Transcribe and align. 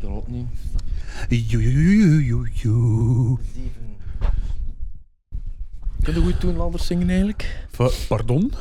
kan 0.00 0.48
yo, 1.28 1.58
yo, 1.60 2.20
yo, 2.20 2.44
yo. 2.52 3.38
Zeven. 3.54 3.96
Kun 6.02 6.14
je 6.14 6.20
goed 6.20 6.40
toonladders 6.40 6.86
zingen 6.86 7.08
eigenlijk? 7.08 7.66
Va- 7.70 7.90
Pardon? 8.08 8.52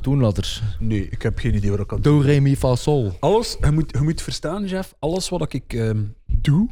Toonladders. 0.00 0.62
Nee, 0.78 1.08
ik 1.08 1.22
heb 1.22 1.38
geen 1.38 1.54
idee 1.54 1.70
wat 1.70 1.80
ik 1.80 1.86
kan 1.86 2.00
doen. 2.00 2.20
Do, 2.20 2.24
re, 2.26 2.40
mi, 2.40 2.56
fa, 2.56 2.74
sol. 2.76 3.12
Alles, 3.20 3.56
je 3.60 3.70
moet, 3.70 3.90
je 3.92 4.00
moet 4.00 4.22
verstaan, 4.22 4.66
Jeff, 4.66 4.94
alles 4.98 5.28
wat 5.28 5.52
ik 5.52 5.72
ehm, 5.72 6.04
doe, 6.26 6.68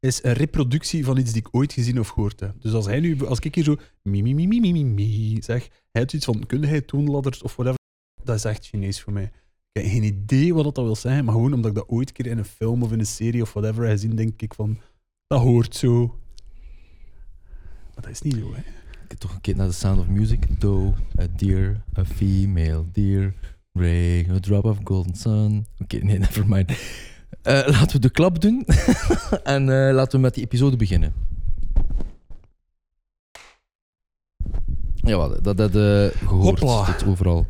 is 0.00 0.22
een 0.22 0.32
reproductie 0.32 1.04
van 1.04 1.16
iets 1.16 1.32
die 1.32 1.40
ik 1.46 1.48
ooit 1.54 1.72
gezien 1.72 2.00
of 2.00 2.08
gehoord 2.08 2.40
heb. 2.40 2.54
Dus 2.60 2.72
als 2.72 2.86
hij 2.86 3.00
nu, 3.00 3.26
als 3.26 3.38
ik 3.38 3.54
hier 3.54 3.64
zo 3.64 3.76
mi, 4.02 4.22
mi, 4.22 4.34
mi, 4.34 4.46
mi, 4.46 4.60
mi, 4.60 4.72
mi, 4.72 4.84
mi 4.84 5.36
zeg, 5.42 5.60
hij 5.62 5.70
heeft 6.02 6.12
iets 6.12 6.24
van, 6.24 6.46
kun 6.46 6.64
hij 6.64 6.80
toonladders 6.80 7.42
of 7.42 7.52
whatever, 7.56 7.78
dat 8.24 8.36
is 8.36 8.44
echt 8.44 8.66
Chinees 8.66 9.00
voor 9.00 9.12
mij. 9.12 9.30
Ik 9.72 9.82
heb 9.82 9.90
geen 9.90 10.02
idee 10.02 10.54
wat 10.54 10.64
dat 10.64 10.84
wil 10.84 10.96
zeggen, 10.96 11.24
maar 11.24 11.34
gewoon 11.34 11.52
omdat 11.52 11.70
ik 11.70 11.76
dat 11.76 11.88
ooit 11.88 12.08
een 12.08 12.14
keer 12.14 12.26
in 12.26 12.38
een 12.38 12.44
film 12.44 12.82
of 12.82 12.92
in 12.92 12.98
een 12.98 13.06
serie 13.06 13.42
of 13.42 13.52
whatever 13.52 13.82
heb 13.82 13.92
gezien, 13.92 14.16
denk 14.16 14.42
ik 14.42 14.54
van, 14.54 14.78
dat 15.26 15.40
hoort 15.40 15.74
zo. 15.76 16.06
Maar 17.94 18.02
dat 18.04 18.10
is 18.10 18.22
niet 18.22 18.34
zo, 18.34 18.52
hè. 18.54 18.58
Ik 19.04 19.08
heb 19.08 19.18
toch 19.18 19.34
een 19.34 19.40
keer 19.40 19.56
naar 19.56 19.68
The 19.68 19.74
Sound 19.74 20.00
of 20.00 20.06
Music. 20.06 20.60
Do, 20.60 20.94
a 21.20 21.26
deer, 21.36 21.82
a 21.98 22.04
female 22.04 22.84
deer, 22.92 23.34
ray, 23.72 24.26
a 24.30 24.40
drop 24.40 24.64
of 24.64 24.78
golden 24.84 25.14
sun. 25.16 25.66
Oké, 25.78 25.96
nee, 25.96 26.18
never 26.18 26.48
mind. 26.48 26.70
Eh, 27.42 27.66
laten 27.66 27.90
we 27.92 27.98
de 27.98 28.10
klap 28.10 28.40
doen 28.40 28.64
en 29.44 29.62
eh, 29.68 29.94
laten 29.94 30.12
we 30.12 30.18
met 30.18 30.34
die 30.34 30.44
episode 30.44 30.76
beginnen. 30.76 31.12
Ja, 34.94 35.28
dat 35.28 35.56
dat 35.56 35.76
eh 35.76 36.06
gehoord 36.28 36.60
Hopla. 36.60 36.84
dit 36.84 37.06
overal. 37.06 37.46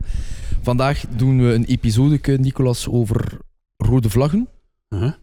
Vandaag 0.63 1.05
doen 1.17 1.39
we 1.39 1.53
een 1.53 1.65
episode, 1.65 2.39
Nicolas, 2.39 2.89
over 2.89 3.39
rode 3.77 4.11
vlaggen. 4.11 4.49
Huh? 4.89 5.03
Ik 5.05 5.15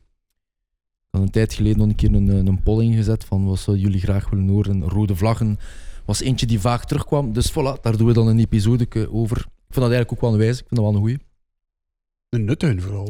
had 1.09 1.21
een 1.21 1.29
tijd 1.29 1.53
geleden 1.53 1.77
nog 1.77 1.87
een 1.87 1.95
keer 1.95 2.13
een, 2.13 2.29
eh, 2.29 2.35
een 2.35 2.63
poll 2.63 2.83
ingezet 2.83 3.23
van 3.23 3.45
wat 3.45 3.59
zouden 3.59 3.85
jullie 3.85 4.01
graag 4.01 4.29
willen 4.29 4.47
horen. 4.47 4.83
Rode 4.83 5.15
vlaggen 5.15 5.57
was 6.05 6.21
eentje 6.21 6.45
die 6.45 6.59
vaak 6.59 6.85
terugkwam. 6.85 7.33
Dus 7.33 7.51
voilà, 7.51 7.81
daar 7.81 7.97
doen 7.97 8.07
we 8.07 8.13
dan 8.13 8.27
een 8.27 8.39
episode 8.39 9.09
over. 9.11 9.37
Ik 9.37 9.75
vind 9.75 9.85
dat 9.85 9.91
eigenlijk 9.91 10.11
ook 10.11 10.21
wel 10.21 10.31
een 10.31 10.37
wijze. 10.37 10.61
Ik 10.61 10.67
vind 10.67 10.81
dat 10.81 10.83
wel 10.83 10.93
een 10.93 10.99
goeie. 10.99 11.19
Een 12.29 12.45
nuttuin 12.45 12.81
vooral. 12.81 13.07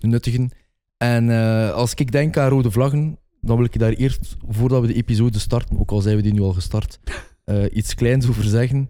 Een 0.00 0.10
nuttige. 0.10 0.50
En 0.96 1.30
eh, 1.30 1.72
als 1.72 1.94
ik 1.94 2.12
denk 2.12 2.36
aan 2.36 2.48
rode 2.48 2.70
vlaggen, 2.70 3.18
dan 3.40 3.56
wil 3.56 3.64
ik 3.64 3.78
daar 3.78 3.92
eerst, 3.92 4.36
voordat 4.48 4.80
we 4.80 4.86
de 4.86 4.94
episode 4.94 5.38
starten, 5.38 5.78
ook 5.78 5.90
al 5.90 6.00
zijn 6.00 6.16
we 6.16 6.22
die 6.22 6.32
nu 6.32 6.40
al 6.40 6.52
gestart, 6.52 6.98
eh, 7.44 7.64
iets 7.72 7.94
kleins 7.94 8.28
over 8.28 8.44
zeggen. 8.44 8.88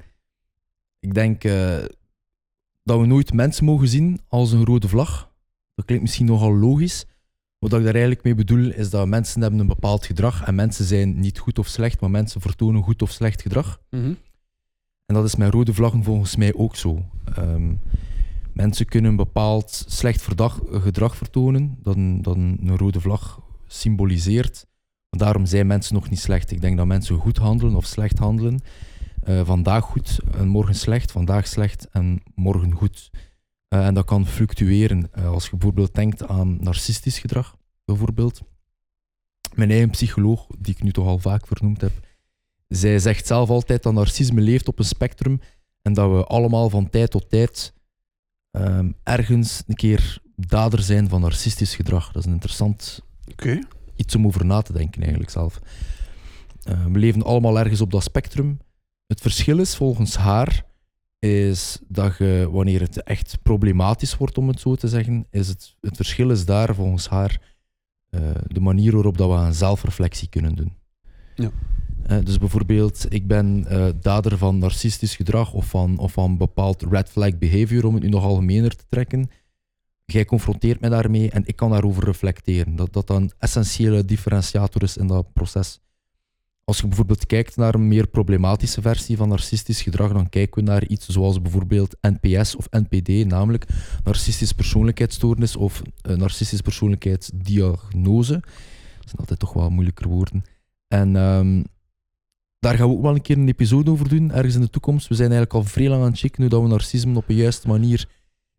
Ik 1.01 1.15
denk 1.15 1.45
dat 2.83 3.01
we 3.01 3.07
nooit 3.07 3.33
mensen 3.33 3.65
mogen 3.65 3.89
zien 3.89 4.21
als 4.29 4.53
een 4.53 4.65
rode 4.65 4.89
vlag. 4.89 5.31
Dat 5.75 5.85
klinkt 5.85 6.05
misschien 6.05 6.27
nogal 6.27 6.55
logisch. 6.55 7.05
Wat 7.59 7.73
ik 7.73 7.85
daar 7.85 7.93
eigenlijk 7.93 8.25
mee 8.25 8.35
bedoel, 8.35 8.71
is 8.71 8.91
dat 8.91 9.07
mensen 9.07 9.41
hebben 9.41 9.61
een 9.61 9.67
bepaald 9.67 10.07
gedrag 10.07 10.45
en 10.45 10.55
mensen 10.55 10.85
zijn 10.85 11.21
niet 11.21 11.39
goed 11.39 11.59
of 11.59 11.67
slecht, 11.67 12.01
maar 12.01 12.11
mensen 12.11 12.41
vertonen 12.41 12.83
goed 12.83 13.03
of 13.03 13.11
slecht 13.11 13.43
gedrag. 13.43 13.81
En 15.07 15.15
dat 15.15 15.25
is 15.25 15.37
met 15.37 15.53
rode 15.53 15.75
vlaggen 15.75 16.03
volgens 16.05 16.37
mij 16.37 16.55
ook 16.55 16.77
zo. 16.77 17.05
Ehm, 17.35 17.75
mensen 18.53 18.87
kunnen 18.87 19.11
een 19.11 19.17
bepaald 19.17 19.85
slecht 19.89 20.23
verdag, 20.23 20.61
gedrag 20.71 21.17
vertonen, 21.17 21.79
dat 21.83 21.97
een, 21.97 22.23
dat 22.23 22.37
een 22.37 22.77
rode 22.77 23.01
vlag 23.01 23.41
symboliseert. 23.67 24.67
Maar 25.11 25.21
daarom 25.21 25.47
zijn 25.47 25.67
mensen 25.67 25.95
nog 25.95 26.11
niet 26.11 26.19
slecht. 26.19 26.51
Ik 26.51 26.61
denk 26.61 26.77
dat 26.77 26.87
mensen 26.87 27.19
goed 27.19 27.37
handelen 27.37 27.75
of 27.75 27.87
slecht 27.87 28.19
handelen. 28.19 28.61
Eh, 29.23 29.45
vandaag 29.45 29.85
goed 29.85 30.19
en 30.33 30.49
morgen 30.49 30.75
slecht, 30.75 31.13
vandaag 31.13 31.47
slecht 31.47 31.89
en 31.91 32.23
morgen 32.35 32.73
goed. 32.73 33.11
Eh, 33.69 33.87
en 33.87 33.95
dat 33.95 34.05
kan 34.05 34.27
fluctueren. 34.27 35.13
Eh, 35.13 35.29
als 35.29 35.45
je 35.45 35.51
bijvoorbeeld 35.51 35.95
denkt 35.95 36.27
aan 36.27 36.59
narcistisch 36.61 37.19
gedrag, 37.19 37.57
bijvoorbeeld. 37.85 38.41
Mijn 39.55 39.71
eigen 39.71 39.91
psycholoog, 39.91 40.47
die 40.59 40.75
ik 40.75 40.83
nu 40.83 40.93
toch 40.93 41.07
al 41.07 41.19
vaak 41.19 41.47
vernoemd 41.47 41.81
heb, 41.81 41.93
zij 42.69 42.99
zegt 42.99 43.27
zelf 43.27 43.49
altijd 43.49 43.83
dat 43.83 43.93
narcisme 43.93 44.41
leeft 44.41 44.69
op 44.69 44.79
een 44.79 44.85
spectrum 44.85 45.41
en 45.83 45.93
dat 45.93 46.11
we 46.11 46.25
allemaal 46.25 46.71
van 46.71 46.91
tijd 46.91 47.11
tot 47.11 47.31
tijd 47.31 47.75
ehm, 48.51 48.93
ergens 49.03 49.63
een 49.67 49.75
keer 49.75 50.19
dader 50.37 50.83
zijn 50.83 51.09
van 51.09 51.21
narcistisch 51.21 51.75
gedrag. 51.75 52.13
Dat 52.13 52.23
is 52.23 52.29
een 52.29 52.35
interessant 52.35 53.01
iets 53.97 54.15
om 54.15 54.27
over 54.27 54.45
na 54.45 54.63
te 54.63 54.73
denken 54.73 55.01
eigenlijk 55.01 55.31
zelf. 55.31 55.61
We 56.63 56.99
leven 56.99 57.23
allemaal 57.23 57.59
ergens 57.59 57.81
op 57.81 57.91
dat 57.91 58.03
spectrum. 58.03 58.59
Het 59.13 59.21
verschil 59.21 59.59
is 59.59 59.77
volgens 59.77 60.17
haar 60.17 60.65
is 61.19 61.79
dat 61.89 62.17
je, 62.19 62.49
wanneer 62.51 62.81
het 62.81 63.03
echt 63.03 63.39
problematisch 63.43 64.17
wordt, 64.17 64.39
om 64.39 64.49
het 64.49 64.61
zo 64.61 64.75
te 64.75 64.89
zeggen, 64.89 65.27
is 65.31 65.49
het, 65.49 65.77
het 65.81 65.97
verschil 65.97 66.31
is 66.31 66.45
daar 66.45 66.75
volgens 66.75 67.09
haar 67.09 67.41
eh, 68.11 68.21
de 68.47 68.61
manier 68.61 68.93
waarop 68.93 69.19
dat 69.19 69.29
we 69.29 69.35
aan 69.35 69.55
zelfreflectie 69.55 70.29
kunnen 70.29 70.55
doen. 70.55 70.77
Ja. 71.35 71.51
Eh, 72.03 72.19
dus 72.25 72.39
bijvoorbeeld, 72.39 73.07
ik 73.09 73.27
ben 73.27 73.67
eh, 73.69 73.89
dader 74.01 74.39
van 74.39 74.59
narcistisch 74.59 75.17
gedrag 75.17 75.53
of 75.53 75.67
van, 75.67 75.99
of 75.99 76.13
van 76.13 76.37
bepaald 76.37 76.83
red 76.83 77.09
flag 77.09 77.39
behavior, 77.39 77.87
om 77.87 77.95
het 77.95 78.03
nu 78.03 78.09
nog 78.09 78.25
algemener 78.25 78.77
te 78.77 78.85
trekken. 78.89 79.31
Jij 80.05 80.25
confronteert 80.25 80.81
mij 80.81 80.91
daarmee 80.91 81.31
en 81.31 81.43
ik 81.47 81.57
kan 81.57 81.71
daarover 81.71 82.05
reflecteren. 82.05 82.77
Dat 82.77 82.93
dat 82.93 83.11
een 83.11 83.33
essentiële 83.39 84.05
differentiator 84.05 84.83
is 84.83 84.97
in 84.97 85.07
dat 85.07 85.33
proces. 85.33 85.81
Als 86.65 86.79
je 86.79 86.87
bijvoorbeeld 86.87 87.27
kijkt 87.27 87.57
naar 87.57 87.75
een 87.75 87.89
meer 87.89 88.07
problematische 88.07 88.81
versie 88.81 89.17
van 89.17 89.29
narcistisch 89.29 89.83
gedrag, 89.83 90.13
dan 90.13 90.29
kijken 90.29 90.65
we 90.65 90.71
naar 90.71 90.87
iets 90.87 91.09
zoals 91.09 91.43
bijvoorbeeld 91.43 91.97
NPS 92.01 92.57
of 92.57 92.67
NPD, 92.71 93.27
namelijk 93.27 93.67
narcistisch 94.05 94.53
persoonlijkheidsstoornis 94.53 95.57
of 95.57 95.83
eh, 96.01 96.17
narcistisch 96.17 96.61
persoonlijkheidsdiagnose. 96.61 98.33
Dat 98.33 99.09
zijn 99.09 99.17
altijd 99.17 99.39
toch 99.39 99.53
wel 99.53 99.71
moeilijker 99.71 100.09
woorden. 100.09 100.45
En 100.89 101.17
ehm, 101.17 101.63
daar 102.59 102.77
gaan 102.77 102.89
we 102.89 102.95
ook 102.95 103.03
wel 103.03 103.15
een 103.15 103.23
keer 103.23 103.37
een 103.37 103.49
episode 103.49 103.91
over 103.91 104.09
doen, 104.09 104.33
ergens 104.33 104.55
in 104.55 104.61
de 104.61 104.71
toekomst. 104.71 105.09
We 105.09 105.15
zijn 105.15 105.31
eigenlijk 105.31 105.65
al 105.65 105.71
vrij 105.71 105.89
lang 105.89 106.03
aan 106.03 106.11
het 106.11 106.19
checken 106.19 106.41
hoe 106.41 106.51
dat 106.51 106.63
we 106.63 106.69
narcisme 106.69 107.17
op 107.17 107.29
een 107.29 107.37
juiste 107.37 107.69
manier 107.69 108.09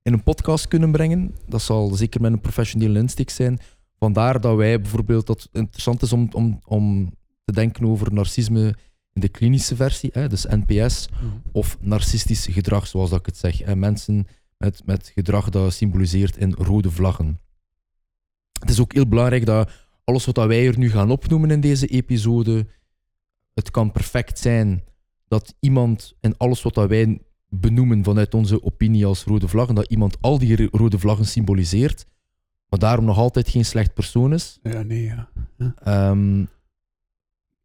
in 0.01 0.13
een 0.13 0.23
podcast 0.23 0.67
kunnen 0.67 0.91
brengen. 0.91 1.35
Dat 1.47 1.61
zal 1.61 1.89
zeker 1.93 2.21
met 2.21 2.31
een 2.31 2.41
professionele 2.41 2.99
insteek 2.99 3.29
zijn. 3.29 3.59
Vandaar 3.99 4.41
dat 4.41 4.55
wij 4.55 4.81
bijvoorbeeld, 4.81 5.27
dat 5.27 5.41
het 5.41 5.49
interessant 5.51 6.01
is 6.01 6.13
om, 6.13 6.29
om, 6.31 6.59
om 6.65 7.11
te 7.43 7.53
denken 7.53 7.85
over 7.85 8.13
narcisme 8.13 8.75
in 9.13 9.21
de 9.21 9.29
klinische 9.29 9.75
versie, 9.75 10.09
hè, 10.13 10.27
dus 10.29 10.45
NPS, 10.45 11.07
of 11.51 11.77
narcistisch 11.79 12.47
gedrag, 12.51 12.87
zoals 12.87 13.09
dat 13.09 13.19
ik 13.19 13.25
het 13.25 13.37
zeg. 13.37 13.57
Hè, 13.57 13.75
mensen 13.75 14.27
met, 14.57 14.81
met 14.85 15.11
gedrag 15.13 15.49
dat 15.49 15.73
symboliseert 15.73 16.37
in 16.37 16.53
rode 16.53 16.91
vlaggen. 16.91 17.39
Het 18.59 18.69
is 18.69 18.79
ook 18.79 18.93
heel 18.93 19.07
belangrijk 19.07 19.45
dat 19.45 19.69
alles 20.03 20.25
wat 20.25 20.35
wij 20.35 20.59
hier 20.59 20.77
nu 20.77 20.89
gaan 20.89 21.11
opnoemen 21.11 21.51
in 21.51 21.61
deze 21.61 21.87
episode, 21.87 22.67
het 23.53 23.71
kan 23.71 23.91
perfect 23.91 24.39
zijn 24.39 24.83
dat 25.27 25.55
iemand 25.59 26.13
en 26.19 26.37
alles 26.37 26.61
wat 26.61 26.75
wij 26.75 27.21
benoemen 27.49 28.03
vanuit 28.03 28.33
onze 28.33 28.63
opinie 28.63 29.05
als 29.05 29.23
rode 29.23 29.47
vlaggen, 29.47 29.75
dat 29.75 29.89
iemand 29.89 30.17
al 30.21 30.39
die 30.39 30.55
ro- 30.55 30.67
rode 30.71 30.99
vlaggen 30.99 31.25
symboliseert, 31.25 32.05
maar 32.69 32.79
daarom 32.79 33.05
nog 33.05 33.17
altijd 33.17 33.49
geen 33.49 33.65
slecht 33.65 33.93
persoon 33.93 34.33
is. 34.33 34.59
Ja, 34.63 34.81
nee, 34.81 35.03
ja. 35.03 35.29
Ehm, 35.83 36.45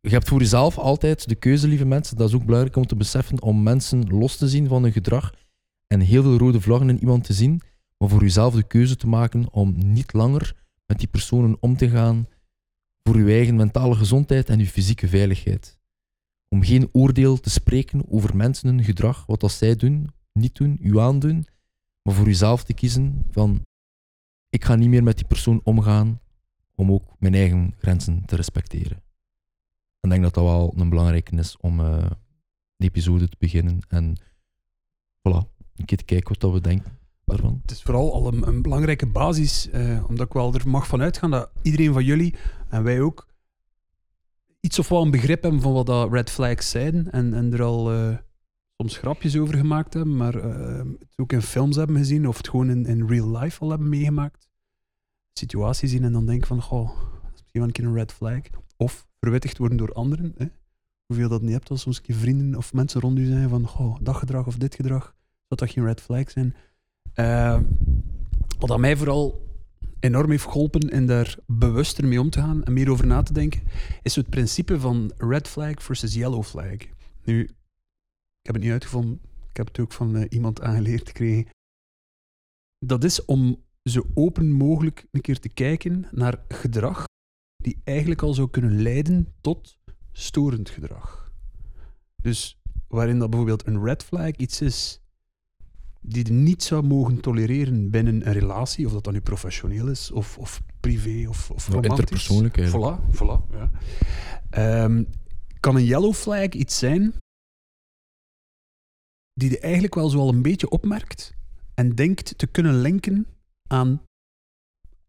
je 0.00 0.10
hebt 0.10 0.28
voor 0.28 0.38
jezelf 0.38 0.78
altijd 0.78 1.28
de 1.28 1.34
keuze, 1.34 1.68
lieve 1.68 1.84
mensen. 1.84 2.16
Dat 2.16 2.28
is 2.28 2.34
ook 2.34 2.44
belangrijk 2.44 2.76
om 2.76 2.86
te 2.86 2.96
beseffen, 2.96 3.42
om 3.42 3.62
mensen 3.62 4.08
los 4.08 4.36
te 4.36 4.48
zien 4.48 4.68
van 4.68 4.82
hun 4.82 4.92
gedrag 4.92 5.34
en 5.86 6.00
heel 6.00 6.22
veel 6.22 6.36
rode 6.36 6.60
vlaggen 6.60 6.88
in 6.88 6.98
iemand 6.98 7.24
te 7.24 7.32
zien, 7.32 7.60
maar 7.98 8.08
voor 8.08 8.20
jezelf 8.20 8.54
de 8.54 8.62
keuze 8.62 8.96
te 8.96 9.06
maken 9.06 9.52
om 9.52 9.74
niet 9.76 10.12
langer 10.12 10.56
met 10.86 10.98
die 10.98 11.08
personen 11.08 11.56
om 11.60 11.76
te 11.76 11.88
gaan 11.88 12.26
voor 13.02 13.18
je 13.18 13.32
eigen 13.32 13.56
mentale 13.56 13.94
gezondheid 13.94 14.48
en 14.48 14.58
je 14.58 14.66
fysieke 14.66 15.08
veiligheid. 15.08 15.78
Om 16.48 16.62
geen 16.62 16.88
oordeel 16.92 17.40
te 17.40 17.50
spreken 17.50 18.10
over 18.10 18.36
mensen 18.36 18.68
hun 18.68 18.84
gedrag, 18.84 19.26
wat 19.26 19.40
dat 19.40 19.52
zij 19.52 19.76
doen, 19.76 20.10
niet 20.32 20.54
doen, 20.54 20.78
u 20.80 20.98
aandoen, 20.98 21.46
maar 22.02 22.14
voor 22.14 22.26
jezelf 22.26 22.64
te 22.64 22.74
kiezen 22.74 23.24
van 23.30 23.60
ik 24.48 24.64
ga 24.64 24.74
niet 24.74 24.88
meer 24.88 25.02
met 25.02 25.16
die 25.16 25.26
persoon 25.26 25.60
omgaan 25.64 26.20
om 26.74 26.92
ook 26.92 27.14
mijn 27.18 27.34
eigen 27.34 27.74
grenzen 27.78 28.24
te 28.24 28.36
respecteren. 28.36 29.02
Ik 30.00 30.10
denk 30.10 30.22
dat 30.22 30.34
dat 30.34 30.44
wel 30.44 30.74
een 30.76 30.88
belangrijke 30.88 31.36
is 31.36 31.56
om 31.60 31.80
eh 31.80 32.10
de 32.78 32.84
episode 32.84 33.28
te 33.28 33.36
beginnen 33.38 33.78
en 33.88 34.16
voilà, 35.18 35.46
een 35.76 35.84
keer 35.84 35.96
te 35.96 36.04
kijken 36.04 36.28
wat 36.28 36.40
dat 36.40 36.52
we 36.52 36.60
denken 36.60 36.98
daarvan. 37.24 37.58
Het 37.62 37.70
is 37.70 37.82
vooral 37.82 38.12
al 38.12 38.26
een, 38.26 38.46
een 38.46 38.62
belangrijke 38.62 39.06
basis, 39.06 39.70
eh, 39.70 40.04
omdat 40.08 40.26
ik 40.26 40.32
wel 40.32 40.54
er 40.54 40.68
mag 40.68 40.86
van 40.86 41.02
uitgaan 41.02 41.30
dat 41.30 41.50
iedereen 41.62 41.92
van 41.92 42.04
jullie, 42.04 42.34
en 42.68 42.82
wij 42.82 43.00
ook, 43.00 43.26
iets 44.60 44.78
of 44.78 44.88
wel 44.88 45.02
een 45.02 45.10
begrip 45.10 45.42
hebben 45.42 45.60
van 45.60 45.72
wat 45.72 45.86
dat 45.86 46.12
red 46.12 46.30
flags 46.30 46.70
zijn 46.70 47.10
en, 47.10 47.34
en 47.34 47.52
er 47.52 47.62
al 47.62 47.92
eh, 47.92 48.16
soms 48.76 48.96
grapjes 48.96 49.36
over 49.36 49.56
gemaakt 49.56 49.94
hebben, 49.94 50.16
maar 50.16 50.34
het 50.34 51.12
ook 51.16 51.32
in 51.32 51.42
films 51.42 51.76
hebben 51.76 51.96
gezien 51.96 52.28
of 52.28 52.36
het 52.36 52.48
gewoon 52.48 52.70
in, 52.70 52.86
in 52.86 53.06
real 53.06 53.38
life 53.38 53.60
al 53.60 53.70
hebben 53.70 53.88
meegemaakt. 53.88 54.48
Situaties 55.32 55.90
zien 55.90 56.04
en 56.04 56.12
dan 56.12 56.26
denken 56.26 56.46
van, 56.46 56.62
goh, 56.62 56.88
dat 57.22 57.32
is 57.34 57.40
misschien 57.40 57.60
wel 57.60 57.62
een 57.62 57.72
keer 57.72 57.84
een 57.84 57.94
red 57.94 58.12
flag. 58.12 58.40
Of 58.82 59.06
verwittigd 59.20 59.58
worden 59.58 59.78
door 59.78 59.92
anderen. 59.92 60.34
Hè? 60.36 60.46
Hoeveel 61.06 61.28
dat 61.28 61.42
niet 61.42 61.52
hebt 61.52 61.70
als 61.70 61.80
soms 61.80 62.00
keer 62.00 62.14
vrienden 62.14 62.56
of 62.56 62.72
mensen 62.72 63.00
rond 63.00 63.18
u 63.18 63.26
zijn 63.26 63.48
van, 63.48 63.66
goh, 63.66 63.96
dat 64.00 64.16
gedrag 64.16 64.46
of 64.46 64.56
dit 64.56 64.74
gedrag, 64.74 65.02
zou 65.02 65.60
dat 65.60 65.70
geen 65.70 65.84
red 65.84 66.00
flag 66.00 66.30
zijn? 66.30 66.54
Eh, 67.14 67.60
wat 68.58 68.70
aan 68.70 68.80
mij 68.80 68.96
vooral 68.96 69.46
enorm 70.00 70.30
heeft 70.30 70.44
geholpen 70.44 70.88
in 70.88 71.06
daar 71.06 71.36
bewuster 71.46 72.06
mee 72.06 72.20
om 72.20 72.30
te 72.30 72.40
gaan 72.40 72.64
en 72.64 72.72
meer 72.72 72.90
over 72.90 73.06
na 73.06 73.22
te 73.22 73.32
denken, 73.32 73.62
is 74.02 74.16
het 74.16 74.30
principe 74.30 74.80
van 74.80 75.12
red 75.16 75.48
flag 75.48 75.82
versus 75.82 76.14
yellow 76.14 76.42
flag. 76.42 76.76
Nu, 77.24 77.42
ik 77.42 78.46
heb 78.46 78.54
het 78.54 78.62
niet 78.62 78.72
uitgevonden, 78.72 79.20
ik 79.50 79.56
heb 79.56 79.66
het 79.66 79.78
ook 79.78 79.92
van 79.92 80.16
eh, 80.16 80.24
iemand 80.28 80.60
aangeleerd 80.60 81.08
gekregen. 81.08 81.46
Dat 82.78 83.04
is 83.04 83.24
om 83.24 83.62
zo 83.82 84.06
open 84.14 84.50
mogelijk 84.50 85.06
een 85.10 85.20
keer 85.20 85.38
te 85.38 85.48
kijken 85.48 86.06
naar 86.10 86.44
gedrag 86.48 87.04
die 87.62 87.80
eigenlijk 87.84 88.22
al 88.22 88.34
zou 88.34 88.50
kunnen 88.50 88.82
leiden 88.82 89.34
tot 89.40 89.78
storend 90.12 90.70
gedrag. 90.70 91.32
Dus 92.16 92.60
waarin 92.88 93.18
dat 93.18 93.30
bijvoorbeeld 93.30 93.66
een 93.66 93.84
red 93.84 94.04
flag 94.04 94.30
iets 94.36 94.60
is 94.60 95.00
die 96.00 96.26
je 96.26 96.32
niet 96.32 96.62
zou 96.62 96.82
mogen 96.82 97.20
tolereren 97.20 97.90
binnen 97.90 98.26
een 98.26 98.32
relatie, 98.32 98.86
of 98.86 98.92
dat 98.92 99.04
dan 99.04 99.12
nu 99.12 99.20
professioneel 99.20 99.88
is, 99.88 100.10
of, 100.10 100.38
of 100.38 100.62
privé, 100.80 101.28
of, 101.28 101.50
of 101.50 101.66
romantisch. 101.66 101.90
interpersoonlijk 101.90 102.58
eigenlijk. 102.58 103.00
Voilà, 103.00 103.14
voilà. 103.14 103.50
Ja. 103.50 103.70
Ehm, 104.50 105.04
kan 105.60 105.76
een 105.76 105.84
yellow 105.84 106.14
flag 106.14 106.48
iets 106.48 106.78
zijn 106.78 107.14
die 109.34 109.50
je 109.50 109.58
eigenlijk 109.58 109.94
wel 109.94 110.08
zo 110.08 110.18
al 110.18 110.28
een 110.28 110.42
beetje 110.42 110.68
opmerkt 110.68 111.34
en 111.74 111.94
denkt 111.94 112.38
te 112.38 112.46
kunnen 112.46 112.80
linken 112.80 113.26
aan 113.66 114.02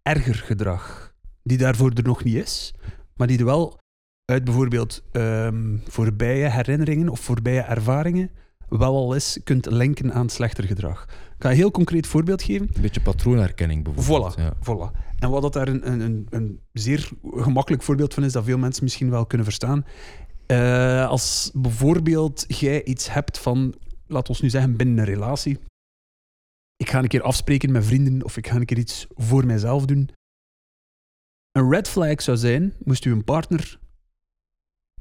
erger 0.01 0.35
gedrag, 0.35 1.08
die 1.49 1.57
daarvoor 1.57 1.91
er 1.93 2.03
nog 2.03 2.23
niet 2.23 2.35
is, 2.35 2.73
maar 3.15 3.27
die 3.27 3.39
er 3.39 3.45
wel 3.45 3.79
uit 4.25 4.43
bijvoorbeeld 4.43 5.03
ehm, 5.11 5.77
voorbije 5.87 6.49
herinneringen 6.49 7.09
of 7.09 7.19
voorbije 7.19 7.61
ervaringen 7.61 8.29
wel 8.69 8.95
al 8.95 9.13
eens 9.13 9.39
kunt 9.43 9.65
linken 9.65 10.13
aan 10.13 10.29
slechter 10.29 10.63
gedrag. 10.63 11.03
Ik 11.03 11.45
ga 11.45 11.49
een 11.49 11.55
heel 11.55 11.71
concreet 11.71 12.07
voorbeeld 12.07 12.43
geven. 12.43 12.69
Een 12.73 12.81
beetje 12.81 13.01
patroonherkenning 13.01 13.83
bijvoorbeeld. 13.83 14.35
Voilà, 14.35 14.39
Ja. 14.41 14.53
voilà. 14.61 15.15
En 15.19 15.29
wat 15.29 15.41
dat 15.41 15.53
daar 15.53 15.67
een, 15.67 16.01
een, 16.01 16.27
een, 16.29 16.59
zeer 16.73 17.09
gemakkelijk 17.23 17.83
voorbeeld 17.83 18.13
van 18.13 18.23
is, 18.23 18.31
dat 18.31 18.43
veel 18.43 18.57
mensen 18.57 18.83
misschien 18.83 19.09
wel 19.09 19.25
kunnen 19.25 19.47
verstaan. 19.47 19.85
Eh, 20.45 21.07
als 21.07 21.51
bijvoorbeeld 21.53 22.45
jij 22.47 22.83
iets 22.83 23.13
hebt 23.13 23.39
van, 23.39 23.75
laat 24.07 24.29
ons 24.29 24.41
nu 24.41 24.49
zeggen, 24.49 24.75
binnen 24.75 24.97
een 24.97 25.05
relatie. 25.05 25.57
Ik 26.75 26.89
ga 26.89 26.99
een 26.99 27.07
keer 27.07 27.21
afspreken 27.21 27.71
met 27.71 27.85
vrienden 27.85 28.23
of 28.23 28.37
ik 28.37 28.47
ga 28.47 28.55
een 28.55 28.65
keer 28.65 28.77
iets 28.77 29.07
voor 29.15 29.45
mijzelf 29.45 29.85
doen. 29.85 30.09
Een 31.51 31.69
red 31.71 31.87
flag 31.89 32.21
zou 32.21 32.37
zijn, 32.37 32.73
moest 32.83 33.05
u 33.05 33.11
een 33.11 33.23
partner 33.23 33.79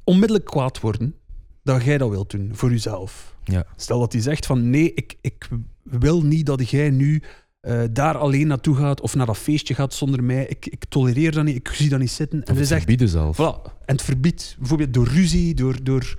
onmiddellijk 0.03 0.45
kwaad 0.45 0.79
worden 0.79 1.15
dat 1.63 1.83
jij 1.83 1.97
dat 1.97 2.09
wilt 2.09 2.31
doen 2.31 2.49
voor 2.53 2.69
jezelf. 2.69 3.35
Ja. 3.43 3.65
Stel 3.75 3.99
dat 3.99 4.11
hij 4.13 4.21
zegt 4.21 4.45
van 4.45 4.69
nee, 4.69 4.93
ik, 4.93 5.15
ik 5.21 5.47
wil 5.83 6.21
niet 6.21 6.45
dat 6.45 6.69
jij 6.69 6.89
nu 6.89 7.23
eh, 7.59 7.81
daar 7.91 8.17
alleen 8.17 8.47
naartoe 8.47 8.75
gaat 8.75 9.01
of 9.01 9.15
naar 9.15 9.25
dat 9.25 9.37
feestje 9.37 9.73
gaat 9.73 9.93
zonder 9.93 10.23
mij. 10.23 10.45
Ik, 10.45 10.65
ik 10.65 10.85
tolereer 10.89 11.31
dat 11.31 11.43
niet, 11.43 11.55
ik 11.55 11.67
zie 11.67 11.89
dat 11.89 11.99
niet 11.99 12.11
zitten. 12.11 12.43
En 12.43 12.51
Of 12.51 12.57
het 12.57 12.67
zegt, 12.67 12.79
verbieden 12.81 13.09
zelf. 13.09 13.37
voilà, 13.37 13.71
en 13.85 13.95
het 13.95 14.01
verbiedt, 14.01 14.55
bijvoorbeeld 14.59 14.93
door 14.93 15.07
ruzie, 15.07 15.53
door, 15.53 15.83
door 15.83 16.15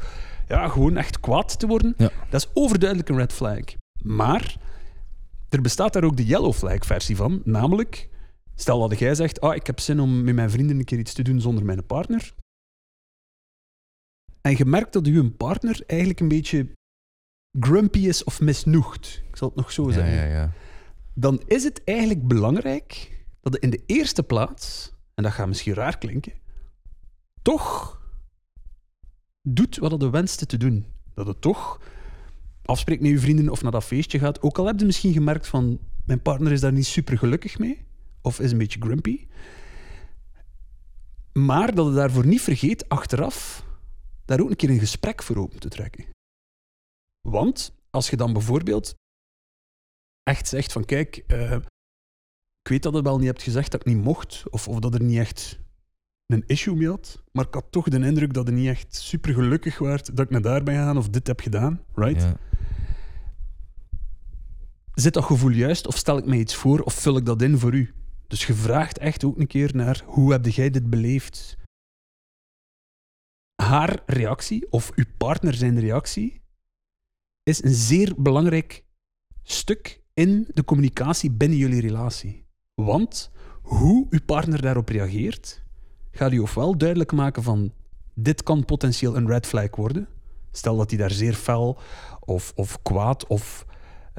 ja, 0.48 0.68
gewoon 0.68 0.96
echt 0.96 1.20
kwaad 1.20 1.58
te 1.58 1.66
worden. 1.66 1.94
Ja. 1.96 2.10
Dat 2.30 2.40
is 2.40 2.50
overduidelijk 2.54 3.08
een 3.08 3.16
red 3.16 3.32
flag. 3.32 3.60
Maar 4.02 4.56
er 5.48 5.60
bestaat 5.60 5.92
daar 5.92 6.04
ook 6.04 6.16
de 6.16 6.24
yellow 6.24 6.52
flag 6.52 6.86
versie 6.86 7.16
van, 7.16 7.42
namelijk, 7.44 8.08
stel 8.60 8.88
dat 8.88 8.98
jij 8.98 9.14
zegt, 9.14 9.40
ah, 9.40 9.54
ik 9.54 9.66
heb 9.66 9.80
zin 9.80 10.00
om 10.00 10.24
met 10.24 10.34
mijn 10.34 10.50
vrienden 10.50 10.78
een 10.78 10.84
keer 10.84 10.98
iets 10.98 11.12
te 11.12 11.22
doen 11.22 11.40
zonder 11.40 11.64
mijn 11.64 11.86
partner. 11.86 12.34
En 14.40 14.56
je 14.56 14.64
merkt 14.64 14.92
dat 14.92 15.06
uw 15.06 15.30
partner 15.30 15.82
eigenlijk 15.86 16.20
een 16.20 16.28
beetje 16.28 16.72
grumpy 17.58 17.98
is 17.98 18.24
of 18.24 18.40
misnoegd. 18.40 19.22
Ik 19.28 19.36
zal 19.36 19.48
het 19.48 19.56
nog 19.56 19.72
zo 19.72 19.86
Ja, 19.86 19.92
zeggen 19.92 20.14
ja, 20.14 20.24
ja. 20.24 20.52
dan 21.14 21.42
is 21.46 21.64
het 21.64 21.84
eigenlijk 21.84 22.26
belangrijk 22.26 23.18
dat 23.40 23.52
je 23.54 23.60
in 23.60 23.70
de 23.70 23.82
eerste 23.86 24.22
plaats, 24.22 24.92
en 25.14 25.22
dat 25.22 25.32
gaat 25.32 25.48
misschien 25.48 25.74
raar 25.74 25.98
klinken, 25.98 26.32
toch 27.42 27.98
doet 29.42 29.76
wat 29.76 30.00
je 30.00 30.10
wenste 30.10 30.46
te 30.46 30.56
doen. 30.56 30.86
Dat 31.14 31.26
je 31.26 31.38
toch 31.38 31.80
afspreekt 32.64 33.02
met 33.02 33.10
je 33.10 33.18
vrienden 33.18 33.48
of 33.48 33.62
naar 33.62 33.72
dat 33.72 33.84
feestje 33.84 34.18
gaat. 34.18 34.42
Ook 34.42 34.58
al 34.58 34.66
heb 34.66 34.78
je 34.78 34.86
misschien 34.86 35.12
gemerkt 35.12 35.46
van, 35.46 35.78
mijn 36.04 36.22
partner 36.22 36.52
is 36.52 36.60
daar 36.60 36.72
niet 36.72 36.86
super 36.86 37.18
gelukkig 37.18 37.58
mee, 37.58 37.84
of 38.22 38.40
is 38.40 38.52
een 38.52 38.58
beetje 38.58 38.80
grumpy. 38.80 39.26
Maar 41.32 41.74
dat 41.74 41.86
je 41.86 41.92
daarvoor 41.92 42.26
niet 42.26 42.40
vergeet, 42.40 42.88
achteraf, 42.88 43.64
daar 44.24 44.40
ook 44.40 44.50
een 44.50 44.56
keer 44.56 44.70
een 44.70 44.78
gesprek 44.78 45.22
voor 45.22 45.36
open 45.36 45.60
te 45.60 45.68
trekken. 45.68 46.04
Want 47.28 47.74
als 47.90 48.10
je 48.10 48.16
dan 48.16 48.32
bijvoorbeeld 48.32 48.94
echt 50.22 50.48
zegt 50.48 50.72
van 50.72 50.84
kijk, 50.84 51.16
eh, 51.26 51.52
ik 52.62 52.68
weet 52.68 52.82
dat 52.82 52.94
je 52.94 53.02
wel 53.02 53.18
niet 53.18 53.26
hebt 53.26 53.42
gezegd 53.42 53.70
dat 53.70 53.80
ik 53.80 53.86
niet 53.86 54.04
mocht, 54.04 54.42
of, 54.50 54.68
of 54.68 54.78
dat 54.78 54.94
er 54.94 55.02
niet 55.02 55.18
echt 55.18 55.58
een 56.26 56.44
issue 56.46 56.76
mee 56.76 56.88
had, 56.88 57.22
maar 57.32 57.46
ik 57.46 57.54
had 57.54 57.66
toch 57.70 57.88
de 57.88 58.06
indruk 58.06 58.32
dat 58.32 58.46
je 58.46 58.52
niet 58.52 58.68
echt 58.68 58.94
super 58.94 59.34
gelukkig 59.34 59.78
werd 59.78 60.16
dat 60.16 60.24
ik 60.24 60.30
naar 60.30 60.42
daar 60.42 60.62
ben 60.62 60.74
gegaan 60.74 60.96
of 60.96 61.08
dit 61.08 61.26
heb 61.26 61.40
gedaan, 61.40 61.84
right? 61.94 62.22
Ja. 62.22 62.36
Zit 64.94 65.14
dat 65.14 65.24
gevoel 65.24 65.50
juist, 65.50 65.86
of 65.86 65.96
stel 65.96 66.18
ik 66.18 66.26
mij 66.26 66.38
iets 66.38 66.54
voor, 66.54 66.80
of 66.80 66.94
vul 66.94 67.16
ik 67.16 67.26
dat 67.26 67.42
in 67.42 67.58
voor 67.58 67.74
u? 67.74 67.94
Dus 68.30 68.46
je 68.46 68.54
vraagt 68.54 68.98
echt 68.98 69.24
ook 69.24 69.38
een 69.38 69.46
keer 69.46 69.70
naar 69.74 70.02
hoe 70.06 70.32
heb 70.32 70.46
jij 70.46 70.70
dit 70.70 70.90
beleefd? 70.90 71.56
Haar 73.54 74.02
reactie, 74.06 74.72
of 74.72 74.92
uw 74.94 75.04
partner 75.18 75.54
zijn 75.54 75.80
reactie, 75.80 76.42
is 77.42 77.62
een 77.62 77.74
zeer 77.74 78.14
belangrijk 78.16 78.84
stuk 79.42 80.02
in 80.14 80.48
de 80.54 80.64
communicatie 80.64 81.30
binnen 81.30 81.58
jullie 81.58 81.80
relatie. 81.80 82.46
Want 82.74 83.30
hoe 83.62 84.06
uw 84.10 84.24
partner 84.26 84.62
daarop 84.62 84.88
reageert, 84.88 85.62
gaat 86.10 86.32
u 86.32 86.38
ofwel 86.38 86.78
duidelijk 86.78 87.12
maken 87.12 87.42
van 87.42 87.72
dit 88.14 88.42
kan 88.42 88.64
potentieel 88.64 89.16
een 89.16 89.28
red 89.28 89.46
flag 89.46 89.76
worden. 89.76 90.08
Stel 90.50 90.76
dat 90.76 90.90
hij 90.90 90.98
daar 90.98 91.10
zeer 91.10 91.34
fel 91.34 91.80
of, 92.20 92.52
of 92.54 92.82
kwaad 92.82 93.26
of 93.26 93.66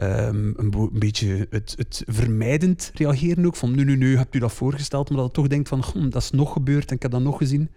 ehm, 0.02 0.54
een, 0.56 0.90
beetje 0.94 1.48
het, 1.50 1.74
het 1.78 2.04
vermijdend 2.06 2.92
reageren 2.94 3.46
ook. 3.46 3.56
Van 3.56 3.76
nu, 3.76 3.84
nu, 3.84 3.96
nu, 3.96 4.18
hebt 4.18 4.36
u 4.36 4.40
dat 4.40 4.54
voorgesteld, 4.54 5.10
maar 5.10 5.18
dat 5.18 5.28
je 5.28 5.34
toch 5.34 5.48
denkt 5.48 5.70
van 5.70 6.10
dat 6.10 6.22
is 6.22 6.32
nog 6.32 6.54
gebeurd 6.54 6.90
en 6.90 6.96
ik 6.96 7.02
heb 7.02 7.12
dat 7.12 7.22
nog 7.22 7.38
gezien. 7.38 7.72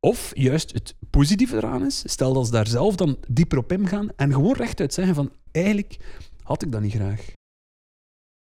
Of 0.00 0.30
juist 0.34 0.72
het 0.72 0.94
positieve 1.10 1.56
eraan 1.56 1.84
is, 1.84 2.02
stel 2.10 2.32
dat 2.32 2.46
ze 2.46 2.52
daar 2.52 2.66
zelf 2.66 2.96
dan 2.96 3.18
dieper 3.28 3.58
op 3.58 3.72
ingaan 3.72 4.10
en 4.16 4.32
gewoon 4.32 4.54
rechtuit 4.54 4.94
zeggen 4.94 5.14
van 5.14 5.32
eigenlijk 5.50 5.96
had 6.42 6.62
ik 6.62 6.72
dat 6.72 6.80
niet 6.80 6.92
graag. 6.92 7.32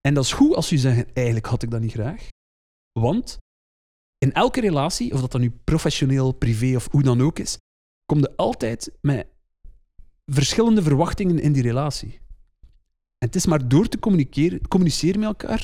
En 0.01 0.15
dat 0.15 0.25
is 0.25 0.33
goed 0.33 0.55
als 0.55 0.73
u 0.73 0.77
zegt 0.77 1.13
eigenlijk 1.13 1.47
had 1.47 1.63
ik 1.63 1.71
dat 1.71 1.81
niet 1.81 1.93
graag. 1.93 2.29
Want 3.01 3.39
in 4.19 4.33
elke 4.33 4.61
relatie, 4.61 5.13
of 5.13 5.21
dat 5.21 5.32
dan 5.32 5.41
nu 5.41 5.51
professioneel, 5.65 6.32
privé 6.32 6.77
of 6.77 6.89
hoe 6.91 7.03
dan 7.03 7.20
ook 7.20 7.39
is, 7.39 7.58
komt 8.05 8.25
er 8.25 8.32
altijd 8.37 8.93
met 9.01 9.27
verschillende 10.25 10.82
verwachtingen 10.82 11.39
in 11.39 11.53
die 11.53 11.63
relatie. 11.63 12.20
En 13.20 13.27
het 13.27 13.34
is 13.34 13.46
maar 13.46 13.69
door 13.69 13.89
te 13.89 13.98
communiceren, 13.98 14.69
communiceren 14.69 15.20
met 15.20 15.29
elkaar 15.29 15.62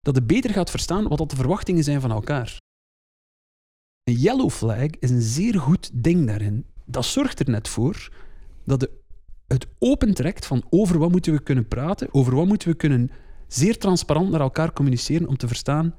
dat 0.00 0.14
je 0.14 0.22
beter 0.22 0.50
gaat 0.50 0.70
verstaan 0.70 1.08
wat 1.08 1.30
de 1.30 1.36
verwachtingen 1.36 1.84
zijn 1.84 2.00
van 2.00 2.10
elkaar. 2.10 2.56
Een 4.02 4.14
yellow 4.14 4.50
flag 4.50 4.90
is 4.98 5.10
een 5.10 5.22
zeer 5.22 5.60
goed 5.60 5.90
ding 6.04 6.26
daarin. 6.26 6.66
Dat 6.84 7.04
zorgt 7.04 7.40
er 7.40 7.50
net 7.50 7.68
voor 7.68 8.12
dat 8.64 8.80
je 8.80 9.00
het 9.46 9.66
opentrekt 9.78 10.46
van 10.46 10.66
over 10.70 10.98
wat 10.98 11.10
moeten 11.10 11.32
we 11.32 11.42
kunnen 11.42 11.68
praten, 11.68 12.14
over 12.14 12.34
wat 12.34 12.46
moeten 12.46 12.68
we 12.68 12.74
kunnen 12.74 13.10
zeer 13.46 13.78
transparant 13.78 14.30
naar 14.30 14.40
elkaar 14.40 14.72
communiceren 14.72 15.28
om 15.28 15.36
te 15.36 15.48
verstaan, 15.48 15.98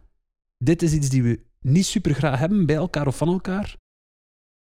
dit 0.58 0.82
is 0.82 0.94
iets 0.94 1.10
die 1.10 1.24
we 1.24 1.40
niet 1.60 1.86
super 1.86 2.14
graag 2.14 2.40
hebben 2.40 2.66
bij 2.66 2.76
elkaar 2.76 3.08
of 3.08 3.18
van 3.18 3.28
elkaar, 3.28 3.78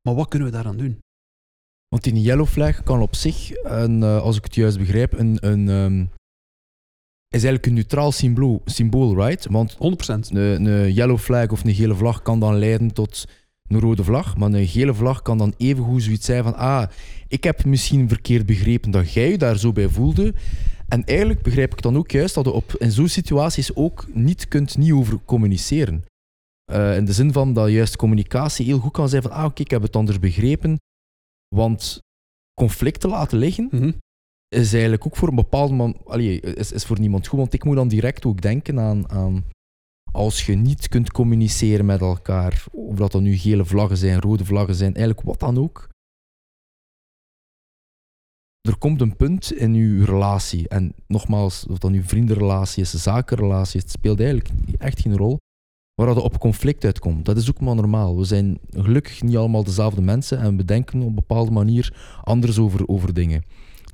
maar 0.02 0.14
wat 0.14 0.28
kunnen 0.28 0.48
we 0.48 0.54
daaraan 0.54 0.76
doen? 0.76 0.98
Want 1.88 2.02
die 2.02 2.20
yellow 2.20 2.46
flag 2.46 2.82
kan 2.82 3.00
op 3.00 3.14
zich, 3.14 3.50
een, 3.62 4.02
eh, 4.02 4.20
als 4.20 4.36
ik 4.36 4.44
het 4.44 4.54
juist 4.54 4.78
begrijp, 4.78 5.12
een, 5.12 5.46
een, 5.46 5.68
ehm, 5.68 6.06
is 7.34 7.44
eigenlijk 7.44 7.66
een 7.66 7.74
neutraal 7.74 8.12
symbool, 8.12 8.62
symbool 8.64 9.14
right? 9.26 9.46
Want 9.50 9.74
100%. 9.74 9.78
een, 9.78 10.64
een 10.64 10.92
yellow 10.92 11.18
flag 11.18 11.50
of 11.50 11.64
een 11.64 11.74
gele 11.74 11.94
vlag 11.94 12.22
kan 12.22 12.40
dan 12.40 12.58
leiden 12.58 12.92
tot 12.92 13.24
een 13.68 13.80
rode 13.80 14.04
vlag. 14.04 14.36
Maar 14.36 14.52
een 14.52 14.66
gele 14.66 14.94
vlag 14.94 15.22
kan 15.22 15.38
dan 15.38 15.54
evengoed 15.56 16.02
zoiets 16.02 16.26
zijn 16.26 16.42
van 16.42 16.54
ah, 16.54 16.86
ik 17.28 17.44
heb 17.44 17.64
misschien 17.64 18.08
verkeerd 18.08 18.46
begrepen 18.46 18.90
dat 18.90 19.12
jij 19.12 19.30
je 19.30 19.38
daar 19.38 19.58
zo 19.58 19.72
bij 19.72 19.88
voelde. 19.88 20.34
En 20.88 21.04
eigenlijk 21.04 21.42
begrijp 21.42 21.72
ik 21.72 21.82
dan 21.82 21.96
ook 21.96 22.10
juist 22.10 22.34
dat 22.34 22.44
je 22.44 22.52
op, 22.52 22.74
in 22.78 22.90
zo'n 22.90 23.08
situaties 23.08 23.74
ook 23.74 24.06
niet 24.12 24.48
kunt 24.48 24.76
niet 24.76 24.92
over 24.92 25.18
communiceren. 25.24 26.04
Eh, 26.64 26.96
in 26.96 27.04
de 27.04 27.12
zin 27.12 27.32
van 27.32 27.52
dat 27.52 27.70
juist 27.70 27.96
communicatie 27.96 28.66
heel 28.66 28.78
goed 28.78 28.92
kan 28.92 29.08
zijn 29.08 29.22
van 29.22 29.30
ah, 29.30 29.44
oké, 29.44 29.62
ik 29.62 29.70
heb 29.70 29.82
het 29.82 29.96
anders 29.96 30.18
begrepen. 30.18 30.80
Want 31.48 32.02
conflicten 32.60 33.10
laten 33.10 33.38
liggen 33.38 33.68
Mhm. 33.70 33.90
Is 34.54 34.72
eigenlijk 34.72 35.06
ook 35.06 35.16
voor 35.16 35.28
een 35.28 35.34
bepaald 35.34 35.70
man, 35.70 35.96
is, 36.54 36.72
is 36.72 36.84
voor 36.84 37.00
niemand 37.00 37.26
goed. 37.26 37.38
Want 37.38 37.52
ik 37.52 37.64
moet 37.64 37.76
dan 37.76 37.88
direct 37.88 38.24
ook 38.24 38.40
denken 38.40 38.80
aan, 38.80 39.44
als 40.12 40.46
je 40.46 40.54
niet 40.54 40.88
kunt 40.88 41.12
communiceren 41.12 41.86
met 41.86 42.00
elkaar, 42.00 42.64
of 42.70 42.96
dat 42.96 43.12
dan 43.12 43.22
nu 43.22 43.36
gele 43.36 43.64
vlaggen 43.64 43.96
zijn, 43.96 44.20
rode 44.20 44.44
vlaggen 44.44 44.74
zijn, 44.74 44.94
eigenlijk 44.94 45.26
wat 45.26 45.40
dan 45.40 45.58
ook. 45.58 45.88
Er 48.68 48.78
komt 48.78 49.00
een 49.00 49.16
punt 49.16 49.52
in 49.52 49.74
uw 49.74 50.04
relatie, 50.04 50.68
en 50.68 50.94
nogmaals, 51.06 51.66
of 51.66 51.78
dat 51.78 51.90
nu 51.90 52.02
vriendenrelatie 52.02 52.82
is, 52.82 53.02
zakenrelatie 53.02 53.80
het 53.80 53.90
speelt 53.90 54.20
eigenlijk 54.20 54.50
echt 54.78 55.00
geen 55.00 55.16
rol. 55.16 55.38
waar 55.94 56.14
dat 56.14 56.22
op 56.22 56.38
conflict 56.38 56.84
uitkomt. 56.84 57.24
Dat 57.24 57.36
is 57.36 57.48
ook 57.50 57.60
maar 57.60 57.74
normaal. 57.74 58.16
We 58.16 58.24
zijn 58.24 58.58
gelukkig 58.70 59.22
niet 59.22 59.36
allemaal 59.36 59.64
dezelfde 59.64 60.02
mensen 60.02 60.38
en 60.38 60.56
we 60.56 60.64
denken 60.64 61.00
op 61.00 61.06
een 61.06 61.14
bepaalde 61.14 61.50
manier 61.50 61.96
anders 62.22 62.58
over, 62.58 62.88
over 62.88 63.14
dingen. 63.14 63.42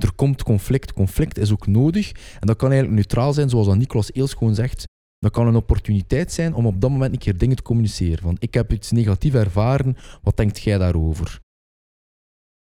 Er 0.00 0.12
komt 0.14 0.42
conflict. 0.42 0.92
Conflict 0.92 1.38
is 1.38 1.52
ook 1.52 1.66
nodig 1.66 2.12
en 2.40 2.46
dat 2.46 2.56
kan 2.56 2.70
eigenlijk 2.70 3.00
neutraal 3.00 3.32
zijn, 3.32 3.48
zoals 3.48 3.74
Nicolas 3.74 4.14
Eels 4.14 4.34
gewoon 4.34 4.54
zegt. 4.54 4.84
Dat 5.18 5.32
kan 5.32 5.46
een 5.46 5.56
opportuniteit 5.56 6.32
zijn 6.32 6.54
om 6.54 6.66
op 6.66 6.80
dat 6.80 6.90
moment 6.90 7.12
een 7.12 7.18
keer 7.18 7.36
dingen 7.36 7.56
te 7.56 7.62
communiceren. 7.62 8.22
Van 8.22 8.36
ik 8.38 8.54
heb 8.54 8.72
iets 8.72 8.90
negatief 8.90 9.34
ervaren, 9.34 9.96
wat 10.22 10.36
denkt 10.36 10.60
jij 10.60 10.78
daarover? 10.78 11.40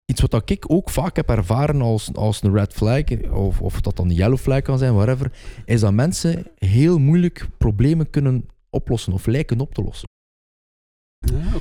Iets 0.05 0.21
wat 0.21 0.51
ik 0.51 0.65
ook 0.71 0.91
vaak 0.91 1.17
heb 1.17 1.29
ervaren 1.29 1.81
als, 1.81 2.15
als 2.15 2.43
een 2.43 2.53
red 2.53 2.73
flag, 2.73 3.05
of, 3.31 3.61
of 3.61 3.81
dat 3.81 3.97
dan 3.97 4.09
een 4.09 4.15
yellow 4.15 4.39
flag 4.39 4.63
kan 4.63 4.79
zijn, 4.79 4.95
whatever, 4.95 5.33
is 5.65 5.81
dat 5.81 5.93
mensen 5.93 6.47
heel 6.55 6.99
moeilijk 6.99 7.49
problemen 7.59 8.11
kunnen 8.11 8.49
oplossen 8.71 9.13
of 9.13 9.27
lijken 9.27 9.61
op 9.61 9.75
te 9.75 9.83
lossen. 9.83 10.09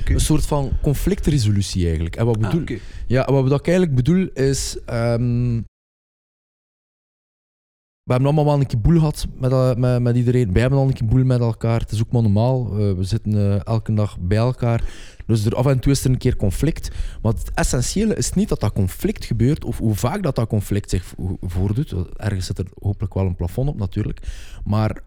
Een 0.04 0.20
soort 0.20 0.46
van 0.46 0.72
conflictresolutie 0.82 1.84
eigenlijk. 1.86 2.16
En 2.16 2.26
wat, 2.26 2.36
Ah, 2.36 2.42
bedoel, 2.42 2.60
oké. 2.60 2.78
ja, 3.06 3.24
wat 3.32 3.60
ik 3.60 3.66
eigenlijk 3.66 3.94
bedoel 3.96 4.28
is. 4.34 4.76
ehm, 4.86 5.60
we 8.02 8.14
hebben 8.14 8.32
allemaal 8.34 8.52
wel 8.52 8.60
een 8.62 8.66
keer 8.68 8.80
boel 8.80 8.98
gehad 8.98 9.26
met, 9.34 9.78
met, 9.78 10.02
met 10.02 10.16
iedereen. 10.16 10.52
Wij 10.52 10.60
hebben 10.60 10.78
al 10.78 10.86
een 10.88 10.92
keer 10.94 11.06
boel 11.08 11.24
met 11.24 11.40
elkaar. 11.40 11.80
Het 11.80 11.90
is 11.90 12.00
ook 12.00 12.12
maar 12.12 12.22
normaal. 12.22 12.66
Eh, 12.78 12.92
we 12.92 13.04
zitten 13.04 13.32
eh, 13.34 13.64
elke 13.66 13.94
dag 13.94 14.18
bij 14.20 14.38
elkaar. 14.38 14.84
Dus 15.26 15.44
er, 15.44 15.54
af 15.54 15.66
en 15.66 15.78
toe 15.78 15.92
is 15.92 16.04
er 16.04 16.10
een 16.10 16.18
keer 16.18 16.36
conflict. 16.36 16.90
Maar 17.22 17.32
het 17.32 17.50
essentiële 17.54 18.14
is 18.14 18.32
niet 18.32 18.48
dat 18.48 18.60
dat 18.60 18.72
conflict 18.72 19.24
gebeurt 19.24 19.64
of 19.64 19.78
hoe 19.78 19.94
vaak 19.94 20.22
dat, 20.22 20.34
dat 20.36 20.48
conflict 20.48 20.90
zich 20.90 21.04
vo- 21.04 21.36
voordoet. 21.40 21.94
Ergens 22.16 22.46
zit 22.46 22.58
er 22.58 22.66
hopelijk 22.80 23.14
wel 23.14 23.26
een 23.26 23.36
plafond 23.36 23.68
op 23.68 23.78
natuurlijk. 23.78 24.20
Maar 24.64 25.00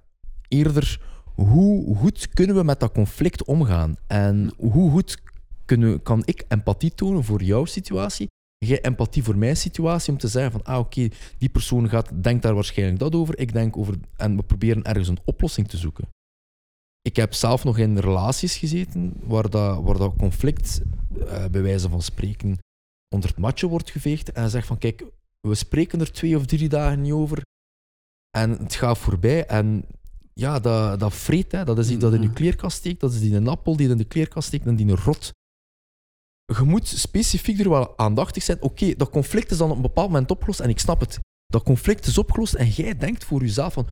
eerder 0.47 1.01
hoe 1.35 1.95
goed 1.95 2.29
kunnen 2.29 2.55
we 2.55 2.63
met 2.63 2.79
dat 2.79 2.91
conflict 2.91 3.43
omgaan? 3.43 3.95
En 4.07 4.53
hoe 4.57 4.91
goed 4.91 5.21
kunnen, 5.65 6.01
kan 6.01 6.21
ik 6.25 6.45
empathie 6.47 6.95
tonen 6.95 7.23
voor 7.23 7.43
jouw 7.43 7.65
situatie? 7.65 8.27
Jij 8.57 8.81
empathie 8.81 9.23
voor 9.23 9.37
mijn 9.37 9.57
situatie 9.57 10.13
om 10.13 10.19
te 10.19 10.27
zeggen 10.27 10.51
van, 10.51 10.63
ah 10.63 10.79
oké, 10.79 11.07
die 11.37 11.49
persoon 11.49 11.89
gaat, 11.89 12.23
denkt 12.23 12.43
daar 12.43 12.53
waarschijnlijk 12.53 12.99
dat 12.99 13.15
over, 13.15 13.39
ik 13.39 13.53
denk 13.53 13.77
over, 13.77 13.95
en 14.15 14.35
we 14.35 14.43
proberen 14.43 14.83
ergens 14.83 15.07
een 15.07 15.19
oplossing 15.25 15.67
te 15.67 15.77
zoeken. 15.77 16.07
Ik 17.01 17.15
heb 17.15 17.33
zelf 17.33 17.63
nog 17.63 17.77
in 17.77 17.97
relaties 17.97 18.57
gezeten 18.57 19.13
waar 19.23 19.49
dat, 19.49 19.83
waar 19.83 19.97
dat 19.97 20.15
conflict, 20.17 20.81
eh, 21.27 21.45
bij 21.45 21.61
wijze 21.61 21.89
van 21.89 22.01
spreken, 22.01 22.57
onder 23.15 23.29
het 23.29 23.39
matje 23.39 23.67
wordt 23.67 23.89
geveegd 23.89 24.31
en 24.31 24.49
zegt 24.49 24.67
van, 24.67 24.77
kijk, 24.77 25.05
we 25.47 25.55
spreken 25.55 25.99
er 25.99 26.11
twee 26.11 26.37
of 26.37 26.45
drie 26.45 26.69
dagen 26.69 27.01
niet 27.01 27.11
over 27.11 27.41
en 28.37 28.49
het 28.49 28.75
gaat 28.75 28.97
voorbij 28.97 29.45
en 29.45 29.85
ja, 30.33 30.59
dat, 30.59 30.99
dat 30.99 31.13
vreet, 31.13 31.51
hè. 31.51 31.63
dat 31.65 31.77
is 31.77 31.89
iets 31.89 31.99
dat 32.01 32.13
in 32.13 32.21
je 32.21 32.25
Mhm. 32.27 32.35
kleerkast 32.35 32.77
steekt, 32.77 32.99
dat 32.99 33.13
is 33.13 33.19
die 33.19 33.35
een 33.35 33.47
appel 33.47 33.75
die 33.75 33.89
in 33.89 33.97
de 33.97 34.03
kleerkast 34.03 34.47
steekt 34.47 34.65
en 34.65 34.75
die 34.75 34.87
een 34.87 34.97
rot. 34.97 35.31
Je 36.57 36.63
moet 36.63 36.87
specifiek 36.87 37.59
er 37.59 37.69
wel 37.69 37.97
aandachtig 37.97 38.43
zijn. 38.43 38.61
Oké, 38.61 38.93
dat 38.95 39.09
conflict 39.09 39.51
is 39.51 39.57
dan 39.57 39.69
op 39.69 39.75
een 39.75 39.81
bepaald 39.81 40.07
moment 40.09 40.31
opgelost 40.31 40.59
en 40.59 40.69
ik 40.69 40.79
snap 40.79 40.99
het. 40.99 41.19
Dat 41.45 41.63
conflict 41.63 42.05
is 42.05 42.17
opgelost 42.17 42.53
en 42.53 42.67
jij 42.67 42.97
denkt 42.97 43.23
voor 43.23 43.41
jezelf 43.41 43.73
van 43.73 43.87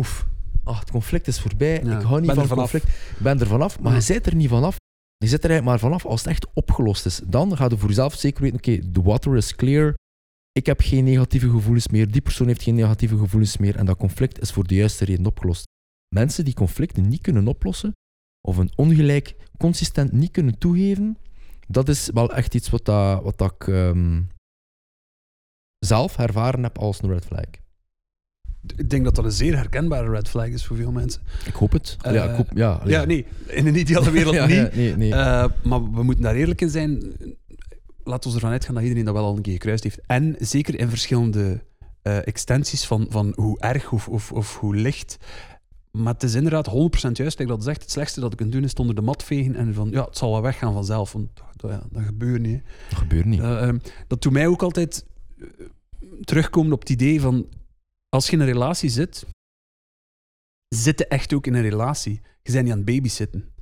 oef, 0.00 0.26
ah, 0.64 0.78
het 0.80 0.90
conflict 0.90 1.26
is 1.26 1.40
voorbij, 1.40 1.82
Ja, 1.84 1.98
ik 1.98 2.04
hou 2.06 2.20
niet 2.20 2.32
van 2.32 2.48
conflict. 2.48 2.86
Ik 2.86 3.18
ben 3.18 3.40
er 3.40 3.46
vanaf, 3.46 3.80
maar 3.80 3.90
Ja. 3.92 3.98
je 3.98 4.04
zit 4.04 4.26
er 4.26 4.34
niet 4.34 4.48
vanaf. 4.48 4.76
Je 5.16 5.26
zit 5.30 5.44
er 5.44 5.50
eigenlijk 5.50 5.80
maar 5.80 5.90
vanaf 5.90 6.06
als 6.10 6.20
het 6.20 6.30
echt 6.30 6.46
opgelost 6.54 7.06
is. 7.06 7.20
Dan 7.24 7.56
ga 7.56 7.64
je 7.68 7.78
voor 7.78 7.88
jezelf 7.88 8.14
zeker 8.14 8.42
weten, 8.42 8.56
oké, 8.58 8.90
the 8.92 9.02
water 9.02 9.36
is 9.36 9.54
clear. 9.56 9.94
Ik 10.52 10.66
heb 10.66 10.80
geen 10.80 11.04
negatieve 11.04 11.50
gevoelens 11.50 11.88
meer, 11.88 12.10
die 12.10 12.20
persoon 12.20 12.46
heeft 12.46 12.62
geen 12.62 12.74
negatieve 12.74 13.18
gevoelens 13.18 13.56
meer 13.56 13.76
en 13.76 13.86
dat 13.86 13.96
conflict 13.96 14.40
is 14.40 14.50
voor 14.52 14.66
de 14.66 14.74
juiste 14.74 15.04
reden 15.04 15.26
opgelost. 15.26 15.64
Mensen 16.14 16.44
die 16.44 16.54
conflicten 16.54 17.08
niet 17.08 17.20
kunnen 17.20 17.48
oplossen 17.48 17.92
of 18.40 18.56
een 18.56 18.72
ongelijk 18.76 19.36
consistent 19.58 20.12
niet 20.12 20.30
kunnen 20.30 20.58
toegeven, 20.58 21.18
dat 21.68 21.88
is 21.88 22.10
wel 22.12 22.34
echt 22.34 22.54
iets 22.54 22.70
wat, 22.70 22.84
dat, 22.84 23.22
wat 23.22 23.38
dat 23.38 23.52
ik 23.52 23.68
ehm, 23.68 24.22
zelf 25.78 26.18
ervaren 26.18 26.62
heb 26.62 26.78
als 26.78 27.02
een 27.02 27.10
red 27.12 27.24
flag. 27.24 27.44
Ik 28.76 28.90
denk 28.90 29.04
dat 29.04 29.14
dat 29.14 29.24
een 29.24 29.32
zeer 29.32 29.56
herkenbare 29.56 30.10
red 30.10 30.28
flag 30.28 30.46
is 30.46 30.64
voor 30.66 30.76
veel 30.76 30.92
mensen. 30.92 31.22
Ik 31.46 31.54
hoop 31.54 31.72
het. 31.72 31.96
Eh, 32.00 32.14
ja, 32.14 32.24
ik 32.24 32.36
hoop, 32.36 32.50
ja. 32.54 32.80
Ja, 32.84 33.04
nee, 33.04 33.26
in 33.46 33.66
een 33.66 33.76
ideale 33.76 34.10
wereld 34.18 34.34
Ja, 34.34 34.46
niet. 34.46 34.56
ja, 34.56 34.70
nee, 34.74 34.96
nee. 34.96 35.12
Eh, 35.14 35.44
maar 35.62 35.92
we 35.92 36.02
moeten 36.02 36.24
daar 36.24 36.34
eerlijk 36.34 36.60
in 36.60 36.70
zijn. 36.70 37.12
Laten 38.04 38.28
we 38.30 38.34
ervan 38.34 38.50
uitgaan 38.50 38.74
dat 38.74 38.82
iedereen 38.82 39.04
dat 39.04 39.14
wel 39.14 39.24
al 39.24 39.36
een 39.36 39.42
keer 39.42 39.52
gekruist 39.52 39.82
heeft. 39.82 40.00
En 40.06 40.36
zeker 40.38 40.78
in 40.78 40.88
verschillende 40.88 41.64
eh, 42.02 42.26
extensies 42.26 42.84
van, 42.84 43.06
van 43.08 43.32
hoe 43.36 43.60
erg 43.60 43.92
of, 43.92 44.08
of, 44.08 44.32
of 44.32 44.56
hoe 44.56 44.76
licht. 44.76 45.18
Maar 45.96 46.12
het 46.12 46.22
is 46.22 46.34
inderdaad 46.34 46.68
100% 46.68 46.72
juist. 47.12 47.38
Like 47.38 47.46
dat 47.46 47.64
zegt, 47.64 47.82
het 47.82 47.90
slechtste 47.90 48.20
dat 48.20 48.32
ik 48.32 48.38
kan 48.38 48.50
doen 48.50 48.62
is 48.62 48.70
het 48.70 48.78
onder 48.78 48.94
de 48.94 49.02
mat 49.02 49.22
vegen 49.22 49.54
en 49.54 49.74
van 49.74 49.90
ja, 49.90 50.04
het 50.04 50.16
zal 50.16 50.30
wel 50.30 50.42
weggaan 50.42 50.72
vanzelf. 50.72 51.12
Want 51.12 51.28
dat, 51.56 51.70
ja, 51.70 51.82
dat 51.90 52.02
gebeurt 52.02 52.40
niet. 52.40 52.52
hè. 52.54 52.62
dat 52.88 52.98
gebeurt 52.98 53.24
niet. 53.24 53.40
Eh, 53.40 53.62
ehm, 53.62 53.78
dat 54.06 54.22
doet 54.22 54.32
mij 54.32 54.46
ook 54.46 54.62
altijd 54.62 55.06
eh, 55.38 55.46
terugkomen 56.20 56.72
op 56.72 56.80
het 56.80 56.90
idee 56.90 57.20
van 57.20 57.48
als 58.08 58.26
je 58.26 58.32
in 58.32 58.40
een 58.40 58.46
relatie 58.46 58.88
zit, 58.88 59.26
zit 60.68 60.98
je 60.98 61.06
echt 61.06 61.34
ook 61.34 61.46
in 61.46 61.54
een 61.54 61.62
relatie. 61.62 62.20
Je 62.42 62.52
bent 62.52 62.64
niet 62.64 62.72
aan 62.72 62.78
het 62.78 62.86
babysitten. 62.86 63.52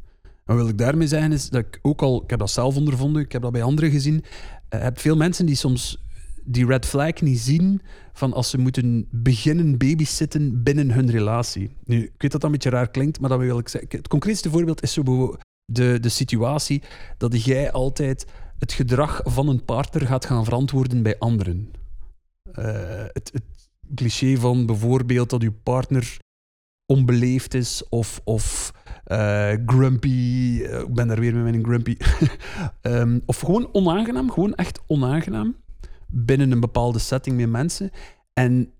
En 0.44 0.56
wat 0.56 0.68
ik 0.68 0.78
daarmee 0.78 1.06
zeggen 1.06 1.32
is 1.32 1.48
dat 1.48 1.64
ik 1.66 1.78
ook 1.82 2.02
al, 2.02 2.22
ik 2.22 2.30
heb 2.30 2.38
dat 2.38 2.50
zelf 2.50 2.76
ondervonden, 2.76 3.22
ik 3.22 3.32
heb 3.32 3.42
dat 3.42 3.52
bij 3.52 3.62
anderen 3.62 3.90
gezien, 3.90 4.24
eh, 4.68 4.80
heb 4.80 4.98
veel 4.98 5.16
mensen 5.16 5.46
die 5.46 5.56
soms 5.56 6.02
die 6.44 6.66
red 6.66 6.86
flag 6.86 7.20
niet 7.20 7.38
zien 7.38 7.80
van 8.12 8.32
als 8.32 8.50
ze 8.50 8.58
moeten 8.58 9.06
beginnen 9.10 9.78
babysitten 9.78 10.62
binnen 10.62 10.90
hun 10.90 11.10
relatie. 11.10 11.76
Nu, 11.84 12.02
ik 12.02 12.22
weet 12.22 12.30
dat 12.32 12.40
dat 12.40 12.44
een 12.44 12.50
beetje 12.50 12.70
raar 12.70 12.90
klinkt, 12.90 13.20
maar 13.20 13.30
dat 13.30 13.38
wil 13.38 13.58
ik 13.58 13.68
zeggen. 13.68 13.88
Het 13.90 14.08
concreetste 14.08 14.50
voorbeeld 14.50 14.82
is 14.82 14.92
zo 14.92 15.36
de, 15.64 16.00
de 16.00 16.08
situatie 16.08 16.82
dat 17.18 17.44
jij 17.44 17.72
altijd 17.72 18.26
het 18.58 18.72
gedrag 18.72 19.20
van 19.24 19.48
een 19.48 19.64
partner 19.64 20.06
gaat 20.06 20.26
gaan 20.26 20.44
verantwoorden 20.44 21.02
bij 21.02 21.18
anderen. 21.18 21.70
Eh, 22.52 23.04
het, 23.12 23.30
het 23.32 23.70
cliché 23.94 24.36
van 24.36 24.66
bijvoorbeeld 24.66 25.30
dat 25.30 25.42
uw 25.42 25.54
partner 25.62 26.16
onbeleefd 26.86 27.54
is 27.54 27.88
of, 27.88 28.20
of 28.24 28.72
eh, 29.04 29.52
grumpy. 29.66 30.60
eh, 30.62 30.80
ik 30.80 30.94
ben 30.94 31.08
daar 31.08 31.20
weer 31.20 31.34
met 31.34 31.42
mijn 31.42 31.64
grumpy. 31.64 31.96
Ehm, 32.80 33.18
of 33.26 33.38
gewoon 33.38 33.68
onaangenaam, 33.72 34.30
gewoon 34.30 34.54
echt 34.54 34.80
onaangenaam 34.86 35.56
binnen 36.12 36.50
een 36.50 36.60
bepaalde 36.60 36.98
setting 36.98 37.36
met 37.36 37.48
mensen. 37.48 37.90
En 38.32 38.72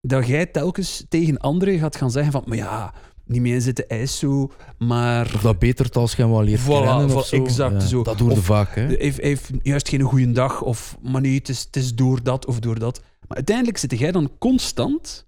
dat 0.00 0.26
jij 0.26 0.46
telkens 0.46 1.04
tegen 1.08 1.38
anderen 1.38 1.78
gaat 1.78 1.96
gaan 1.96 2.10
zeggen 2.10 2.32
van, 2.32 2.42
maar 2.46 2.56
ja, 2.56 2.94
niet 3.24 3.40
meer 3.40 3.60
zitten 3.60 3.88
ijs 3.88 4.18
zo, 4.18 4.50
maar... 4.78 5.34
Of 5.34 5.40
dat 5.40 5.58
beter 5.58 5.90
als 5.90 6.14
je 6.14 6.22
hem 6.22 6.30
wel 6.30 6.42
leert 6.42 6.60
Voilà, 6.60 6.64
kennen 6.66 7.16
of 7.16 7.26
zo. 7.26 7.36
exact 7.44 7.82
zo. 7.82 8.02
Dat 8.02 8.18
hoorde 8.18 8.42
vaak, 8.42 8.74
hè. 8.74 8.86
Heeft, 8.86 9.20
heeft 9.20 9.50
juist 9.62 9.88
geen 9.88 10.00
goede 10.00 10.32
dag, 10.32 10.62
of 10.62 10.96
maar 11.02 11.20
nee, 11.20 11.34
het 11.34 11.48
is, 11.48 11.60
het 11.60 11.76
is 11.76 11.94
door 11.94 12.22
dat 12.22 12.46
of 12.46 12.60
door 12.60 12.78
dat. 12.78 13.02
Maar 13.28 13.36
uiteindelijk 13.36 13.78
zit 13.78 13.98
jij 13.98 14.12
dan 14.12 14.30
constant 14.38 15.26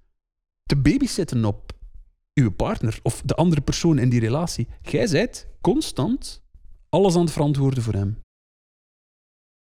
te 0.62 0.76
babysitten 0.76 1.44
op 1.44 1.72
uw 2.34 2.50
partner 2.50 2.98
of 3.02 3.22
de 3.24 3.34
andere 3.34 3.60
persoon 3.60 3.98
in 3.98 4.08
die 4.08 4.20
relatie. 4.20 4.68
Jij 4.82 5.06
zijt 5.06 5.48
constant 5.60 6.42
alles 6.88 7.14
aan 7.14 7.20
het 7.20 7.32
verantwoorden 7.32 7.82
voor 7.82 7.94
hem. 7.94 8.18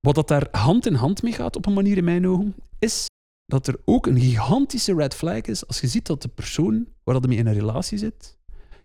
Wat 0.00 0.14
dat 0.14 0.28
daar 0.28 0.48
hand 0.50 0.86
in 0.86 0.94
hand 0.94 1.22
mee 1.22 1.32
gaat, 1.32 1.56
op 1.56 1.66
een 1.66 1.72
manier 1.72 1.96
in 1.96 2.04
mijn 2.04 2.26
ogen, 2.26 2.54
is 2.78 3.06
dat 3.46 3.66
er 3.66 3.80
ook 3.84 4.06
een 4.06 4.20
gigantische 4.20 4.94
red 4.94 5.14
flag 5.14 5.40
is 5.40 5.66
als 5.66 5.80
je 5.80 5.86
ziet 5.86 6.06
dat 6.06 6.22
de 6.22 6.28
persoon 6.28 6.86
waar 7.04 7.14
dat 7.14 7.26
mee 7.26 7.38
in 7.38 7.46
een 7.46 7.54
relatie 7.54 7.98
zit, 7.98 8.38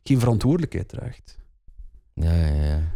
geen 0.03 0.19
verantwoordelijkheid 0.19 0.88
draagt. 0.88 1.38
Ja, 2.13 2.34
ja, 2.34 2.63
ja. 2.63 2.93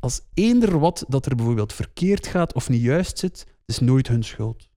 Als 0.00 0.20
eender 0.34 0.78
wat 0.78 1.04
dat 1.08 1.26
er 1.26 1.36
bijvoorbeeld 1.36 1.72
verkeerd 1.72 2.26
gaat 2.26 2.54
of 2.54 2.68
niet 2.68 2.82
juist 2.82 3.18
zit, 3.18 3.46
is 3.64 3.78
nooit 3.78 4.08
hun 4.08 4.24
schuld. 4.24 4.68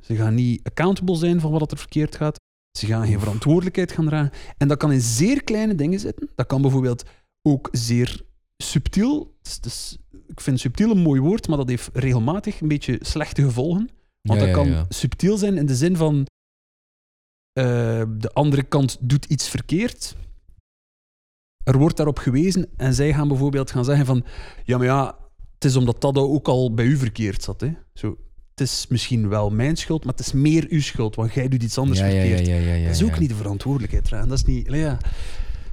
Ze 0.00 0.16
gaan 0.16 0.34
niet 0.34 0.64
accountable 0.64 1.16
zijn 1.16 1.40
van 1.40 1.50
wat 1.50 1.72
er 1.72 1.78
verkeerd 1.78 2.16
gaat. 2.16 2.36
Ze 2.78 2.86
gaan 2.86 3.06
geen 3.06 3.18
verantwoordelijkheid 3.18 3.92
gaan 3.92 4.06
dragen. 4.06 4.32
En 4.56 4.68
dat 4.68 4.78
kan 4.78 4.92
in 4.92 5.00
zeer 5.00 5.44
kleine 5.44 5.74
dingen 5.74 6.00
zitten. 6.00 6.30
Dat 6.34 6.46
kan 6.46 6.62
bijvoorbeeld 6.62 7.04
ook 7.42 7.68
zeer 7.72 8.26
subtiel. 8.62 9.36
Ik 10.26 10.40
vind 10.40 10.60
subtiel 10.60 10.90
een 10.90 10.98
mooi 10.98 11.20
woord, 11.20 11.48
maar 11.48 11.56
dat 11.56 11.68
heeft 11.68 11.90
regelmatig 11.92 12.60
een 12.60 12.68
beetje 12.68 12.98
slechte 13.00 13.42
gevolgen. 13.42 13.90
Want 14.22 14.40
Ja, 14.40 14.46
dat 14.46 14.54
kan 14.54 14.68
ja. 14.68 14.86
subtiel 14.88 15.36
zijn 15.36 15.56
in 15.56 15.66
de 15.66 15.76
zin 15.76 15.96
van 15.96 16.26
eh, 17.52 18.02
de 18.08 18.30
andere 18.32 18.62
kant 18.62 18.96
doet 19.00 19.24
iets 19.24 19.48
verkeerd. 19.48 20.16
Er 21.64 21.78
wordt 21.78 21.96
daarop 21.96 22.18
gewezen 22.18 22.68
en 22.76 22.94
zij 22.94 23.12
gaan 23.12 23.28
bijvoorbeeld 23.28 23.70
gaan 23.70 23.84
zeggen 23.84 24.06
van 24.06 24.24
ja, 24.64 24.76
maar 24.76 24.86
ja, 24.86 25.18
het 25.54 25.64
is 25.64 25.76
omdat 25.76 26.00
dat 26.00 26.16
ook 26.16 26.48
al 26.48 26.74
bij 26.74 26.84
u 26.84 26.96
verkeerd 26.96 27.42
zat. 27.42 27.60
Hè. 27.60 27.72
Zo, 27.94 28.16
het 28.50 28.60
is 28.60 28.86
misschien 28.88 29.28
wel 29.28 29.50
mijn 29.50 29.76
schuld, 29.76 30.04
maar 30.04 30.14
het 30.14 30.26
is 30.26 30.32
meer 30.32 30.66
uw 30.68 30.80
schuld, 30.80 31.14
want 31.14 31.32
jij 31.32 31.48
doet 31.48 31.62
iets 31.62 31.78
anders 31.78 32.00
verkeerd. 32.00 32.46
dat 32.84 32.94
is 32.94 33.02
ook 33.02 33.18
niet 33.18 33.28
de 33.28 33.34
verantwoordelijkheid. 33.34 34.10
Dat 34.28 34.38
is 34.38 34.44
niet... 34.44 34.66
Ja. 34.72 34.98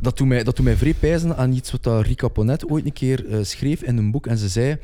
Dat 0.06 0.18
doet 0.18 0.28
mij, 0.28 0.44
dat 0.44 0.56
doet 0.56 0.66
mij 0.66 0.76
vrij 0.76 0.94
pijzen 0.94 1.38
aan 1.38 1.54
iets 1.54 1.72
wat 1.72 2.06
Rika 2.06 2.28
Ponet 2.28 2.70
ooit 2.70 2.86
een 2.86 2.94
keer 2.94 3.28
eh, 3.30 3.44
schreef 3.44 3.84
in 3.84 3.98
een 3.98 4.12
boek. 4.12 4.28
En 4.28 4.38
ze 4.38 4.48
zei, 4.48 4.78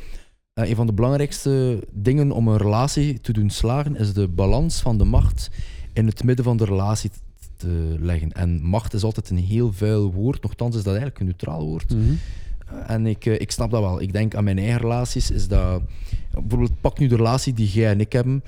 eh, 0.53 0.69
een 0.69 0.75
van 0.75 0.87
de 0.87 0.93
belangrijkste 0.93 1.83
dingen 1.91 2.31
om 2.31 2.47
een 2.47 2.57
relatie 2.57 3.21
te 3.21 3.33
doen 3.33 3.49
slagen, 3.49 3.95
is 3.95 4.13
de 4.13 4.27
balans 4.27 4.81
van 4.81 4.97
de 4.97 5.03
macht 5.03 5.49
in 5.93 6.05
het 6.05 6.23
midden 6.23 6.45
van 6.45 6.57
de 6.57 6.65
relatie 6.65 7.11
te 7.57 7.95
leggen. 7.99 8.31
En 8.31 8.61
macht 8.63 8.93
is 8.93 9.03
altijd 9.03 9.29
een 9.29 9.37
heel 9.37 9.73
vuil 9.73 10.13
woord, 10.13 10.43
nochtans 10.43 10.75
is 10.75 10.83
dat 10.83 10.93
eigenlijk 10.93 11.19
een 11.19 11.25
neutraal 11.25 11.65
woord. 11.65 11.93
Mhm. 11.93 12.13
En 12.87 13.05
ik, 13.05 13.25
eh, 13.25 13.39
ik 13.39 13.51
snap 13.51 13.71
dat 13.71 13.81
wel. 13.81 14.01
Ik 14.01 14.13
denk 14.13 14.35
aan 14.35 14.43
mijn 14.43 14.57
eigen 14.57 14.81
relaties, 14.81 15.31
is 15.31 15.47
dat... 15.47 15.81
Bijvoorbeeld, 16.31 16.81
pak 16.81 16.99
nu 16.99 17.07
de 17.07 17.15
relatie 17.15 17.53
die 17.53 17.67
jij 17.67 17.91
en 17.91 17.99
ik 17.99 18.11
hebben, 18.11 18.43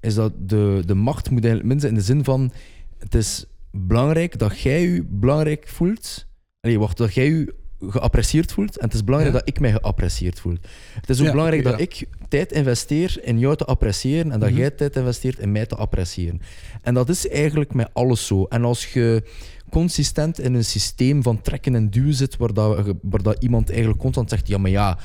is 0.00 0.14
dat 0.14 0.32
de, 0.48 0.82
de 0.86 0.94
macht 0.94 1.30
moet 1.30 1.44
eigenlijk 1.44 1.72
minstens 1.72 1.92
in 1.92 1.98
de 1.98 2.04
zin 2.04 2.24
van... 2.24 2.52
Het 2.98 3.14
is 3.14 3.46
belangrijk 3.70 4.38
dat 4.38 4.60
jij 4.60 4.82
je 4.82 5.04
belangrijk 5.08 5.68
voelt. 5.68 6.26
Nee, 6.60 6.78
wacht, 6.78 6.96
dat 6.96 7.14
jij 7.14 7.28
je 7.30 7.54
geapprecieerd 7.80 8.52
voelt. 8.52 8.78
En 8.78 8.84
het 8.84 8.94
is 8.94 9.04
belangrijk 9.04 9.34
Ja. 9.34 9.40
dat 9.40 9.48
ik 9.48 9.60
mij 9.60 9.72
geapprecieerd 9.72 10.40
voel. 10.40 10.56
Het 11.00 11.08
is 11.10 11.18
ook 11.18 11.24
Ja, 11.26 11.30
belangrijk 11.30 11.62
dat 11.64 11.80
ik 11.80 12.04
tijd 12.28 12.52
investeer 12.52 13.18
in 13.22 13.38
jou 13.38 13.56
te 13.56 13.64
appreciëren 13.64 14.32
en 14.32 14.40
dat 14.40 14.48
Mhm. 14.50 14.58
jij 14.58 14.70
tijd 14.70 14.96
investeert 14.96 15.38
in 15.38 15.52
mij 15.52 15.66
te 15.66 15.74
appreciëren. 15.76 16.40
En 16.82 16.94
dat 16.94 17.08
is 17.08 17.28
eigenlijk 17.28 17.74
met 17.74 17.88
alles 17.92 18.26
zo. 18.26 18.44
En 18.44 18.64
als 18.64 18.92
je 18.92 19.22
consistent 19.70 20.40
in 20.40 20.54
een 20.54 20.64
systeem 20.64 21.22
van 21.22 21.40
trekken 21.42 21.74
en 21.74 21.90
duwen 21.90 22.14
zit, 22.14 22.36
waar, 22.36 22.52
dat, 22.54 22.94
waar 23.02 23.22
dat 23.22 23.42
iemand 23.42 23.68
eigenlijk 23.70 24.00
constant 24.00 24.30
zegt: 24.30 24.48
ja, 24.48 24.58
maar 24.58 24.70
ja, 24.70 24.98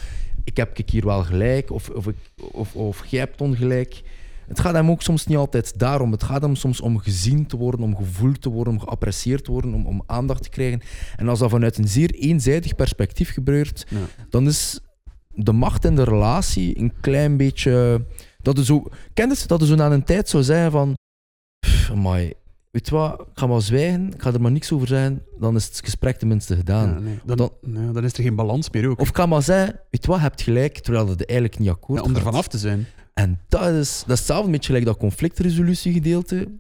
ik 0.44 0.58
heb 0.58 0.78
ik 0.78 0.90
hier 0.90 1.06
wel 1.06 1.24
gelijk, 1.24 1.72
of, 1.72 1.90
of, 1.90 2.08
ik, 2.08 2.16
of, 2.52 2.76
of 2.76 3.06
jij 3.06 3.20
hebt 3.20 3.42
ongelijk. 3.42 4.02
Het 4.48 4.60
gaat 4.60 4.74
hem 4.74 4.90
ook 4.90 5.02
soms 5.02 5.26
niet 5.26 5.38
altijd 5.38 5.80
daarom. 5.80 6.12
Het 6.12 6.24
gaat 6.24 6.42
hem 6.42 6.56
soms 6.56 6.82
om 6.82 7.00
gezien 7.00 7.46
te 7.46 7.58
worden, 7.58 7.82
om 7.82 7.96
gevoeld 7.96 8.42
te 8.42 8.50
worden, 8.50 8.74
om 8.74 8.80
geapprecieerd 8.80 9.44
te 9.44 9.52
worden, 9.52 9.74
om, 9.74 9.86
om 9.86 10.04
aandacht 10.06 10.44
te 10.44 10.50
krijgen. 10.50 10.82
En 11.16 11.28
als 11.30 11.40
dat 11.40 11.50
vanuit 11.50 11.78
een 11.78 11.88
zeer 11.88 12.12
eenzijdig 12.14 12.76
perspectief 12.76 13.34
gebeurt, 13.34 13.86
Ja. 13.90 13.98
dan 14.30 14.48
is 14.48 14.80
de 15.28 15.52
macht 15.52 15.86
in 15.86 15.96
de 15.96 16.04
relatie 16.04 16.80
een 16.80 16.94
klein 17.02 17.38
beetje. 17.38 18.06
Dat 18.42 18.58
is 18.58 18.66
zo. 18.66 18.84
Ken 19.14 19.28
je 19.30 19.34
het? 19.36 19.48
Dat 19.48 19.60
je 19.60 19.66
zo 19.66 19.76
na 19.76 19.92
een 19.92 20.04
tijd 20.04 20.30
zou 20.30 20.44
zeggen 20.44 20.72
van. 20.72 20.94
"Pff, 21.60 21.92
Amai, 21.92 22.34
weet 22.72 22.88
je 22.90 22.96
wat, 22.96 23.20
ik 23.20 23.26
ga 23.34 23.48
maar 23.48 23.62
zwijgen, 23.62 24.14
ik 24.14 24.22
ga 24.22 24.34
er 24.34 24.42
maar 24.42 24.52
niks 24.52 24.72
over 24.72 24.88
zeggen, 24.88 25.22
dan 25.40 25.56
is 25.56 25.66
het 25.66 25.80
gesprek 25.84 26.18
tenminste 26.18 26.56
gedaan. 26.56 26.90
Ja, 26.90 27.00
nee. 27.00 27.20
dan, 27.26 27.38
Dan- 27.38 27.52
nee, 27.62 27.92
dan 27.92 28.04
is 28.04 28.14
er 28.14 28.24
geen 28.24 28.36
balans 28.36 28.70
meer 28.70 28.90
ook. 28.90 29.00
Of 29.00 29.10
ik 29.10 29.16
ga 29.16 29.26
maar 29.26 29.42
zeggen, 29.42 29.80
weet 29.90 30.02
je 30.04 30.08
wat, 30.08 30.18
je 30.18 30.24
hebt 30.24 30.42
gelijk, 30.42 30.78
terwijl 30.80 31.08
het 31.08 31.26
eigenlijk 31.26 31.60
niet 31.60 31.70
akkoord 31.70 32.00
Ja, 32.00 32.06
om 32.10 32.16
er 32.16 32.22
vanaf 32.22 32.48
te 32.48 32.58
zijn. 32.58 32.86
En 33.14 33.40
dat 33.48 33.62
is, 33.74 34.00
dat 34.00 34.12
is 34.12 34.18
hetzelfde 34.20 34.52
beetje 34.52 34.66
gelijk 34.66 34.86
dat 34.86 34.98
conflictresolutiegedeelte. 34.98 36.52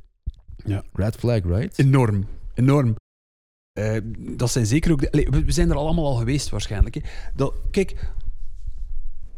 Ja. 0.66 0.84
Red 0.94 1.16
flag, 1.16 1.44
right? 1.44 1.80
Enorm. 1.80 2.26
Enorm. 2.54 2.96
Eh, 3.80 3.98
dat 4.18 4.52
zijn 4.52 4.66
zeker 4.66 4.92
ook... 4.92 5.02
de- 5.02 5.12
Allee, 5.12 5.30
we, 5.30 5.52
zijn 5.52 5.70
er 5.70 5.76
allemaal 5.76 6.06
al 6.06 6.16
geweest 6.16 6.50
waarschijnlijk. 6.50 6.96
Hè. 6.96 7.02
Dat, 7.36 7.54
kijk, 7.72 8.12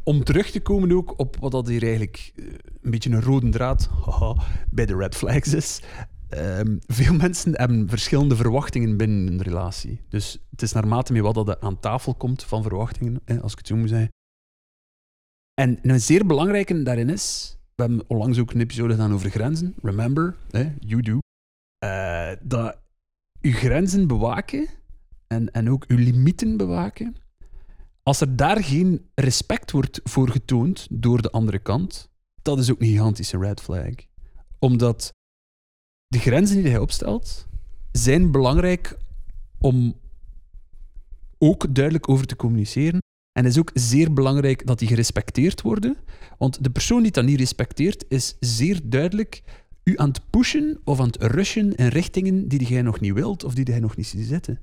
om 0.03 0.23
terug 0.23 0.51
te 0.51 0.59
komen 0.59 0.91
ook 0.91 1.19
op 1.19 1.35
wat 1.39 1.51
dat 1.51 1.67
hier 1.67 1.83
eigenlijk 1.83 2.31
eh, 2.35 2.45
een 2.81 2.91
beetje 2.91 3.09
een 3.09 3.21
rode 3.21 3.49
draad 3.49 3.89
haha, 4.05 4.35
bij 4.69 4.85
de 4.85 4.95
red 4.95 5.15
flags 5.15 5.53
is. 5.53 5.81
Ehm, 6.29 6.77
veel 6.87 7.13
mensen 7.13 7.51
hebben 7.59 7.89
verschillende 7.89 8.35
verwachtingen 8.35 8.97
binnen 8.97 9.27
een 9.27 9.41
relatie. 9.41 10.01
Dus 10.09 10.39
het 10.51 10.61
is 10.61 10.71
naarmate 10.71 11.13
met 11.13 11.21
wat 11.21 11.33
dat 11.33 11.47
er 11.47 11.59
aan 11.59 11.79
tafel 11.79 12.13
komt 12.15 12.43
van 12.43 12.63
verwachtingen, 12.63 13.21
hè, 13.25 13.41
als 13.41 13.51
ik 13.51 13.57
het 13.57 13.67
zo 13.67 13.75
moet 13.75 13.89
zeggen. 13.89 14.09
En 15.55 15.79
een 15.81 16.01
zeer 16.01 16.25
belangrijke 16.25 16.83
daarin 16.83 17.09
is, 17.09 17.57
we 17.75 17.83
hebben 17.83 18.03
onlangs 18.07 18.39
ook 18.39 18.51
een 18.51 18.61
episode 18.61 18.93
gedaan 18.93 19.13
over 19.13 19.29
grenzen. 19.29 19.75
Remember, 19.81 20.35
you 20.79 21.01
do. 21.01 21.19
Eh, 21.77 22.31
dat 22.41 22.77
uw 23.41 23.51
grenzen 23.51 24.07
bewaken 24.07 24.67
en, 25.27 25.51
en 25.51 25.69
ook 25.69 25.85
uw 25.87 25.97
limieten 25.97 26.57
bewaken. 26.57 27.15
Als 28.03 28.21
er 28.21 28.35
daar 28.35 28.63
geen 28.63 29.09
respect 29.13 29.71
wordt 29.71 29.99
voor 30.03 30.29
getoond 30.29 30.87
door 30.89 31.21
de 31.21 31.31
andere 31.31 31.59
kant, 31.59 32.09
dat 32.41 32.59
is 32.59 32.71
ook 32.71 32.81
een 32.81 32.87
gigantische 32.87 33.37
red 33.37 33.61
flag. 33.61 33.93
Omdat 34.59 35.13
de 36.07 36.19
grenzen 36.19 36.57
die 36.61 36.71
hij 36.71 36.79
opstelt, 36.79 37.47
zijn 37.91 38.31
belangrijk 38.31 38.97
om 39.57 39.99
ook 41.37 41.75
duidelijk 41.75 42.09
over 42.09 42.25
te 42.25 42.35
communiceren. 42.35 42.99
En 43.37 43.43
het 43.43 43.53
is 43.53 43.59
ook 43.59 43.71
zeer 43.73 44.13
belangrijk 44.13 44.67
dat 44.67 44.79
die 44.79 44.87
gerespecteerd 44.87 45.61
worden. 45.61 45.97
Want 46.37 46.63
de 46.63 46.69
persoon 46.69 47.01
die 47.01 47.11
dat 47.11 47.25
niet 47.25 47.39
respecteert, 47.39 48.05
is 48.07 48.35
zeer 48.39 48.79
duidelijk 48.83 49.43
u 49.83 49.97
aan 49.97 50.07
het 50.07 50.29
pushen 50.29 50.79
of 50.83 50.99
aan 50.99 51.07
het 51.07 51.23
rushen 51.23 51.75
in 51.75 51.87
richtingen 51.87 52.47
die 52.47 52.67
jij 52.67 52.81
nog 52.81 52.99
niet 52.99 53.13
wilt 53.13 53.43
of 53.43 53.53
die 53.53 53.65
jij 53.65 53.79
nog 53.79 53.95
niet 53.97 54.07
ziet 54.07 54.27
zitten. 54.27 54.61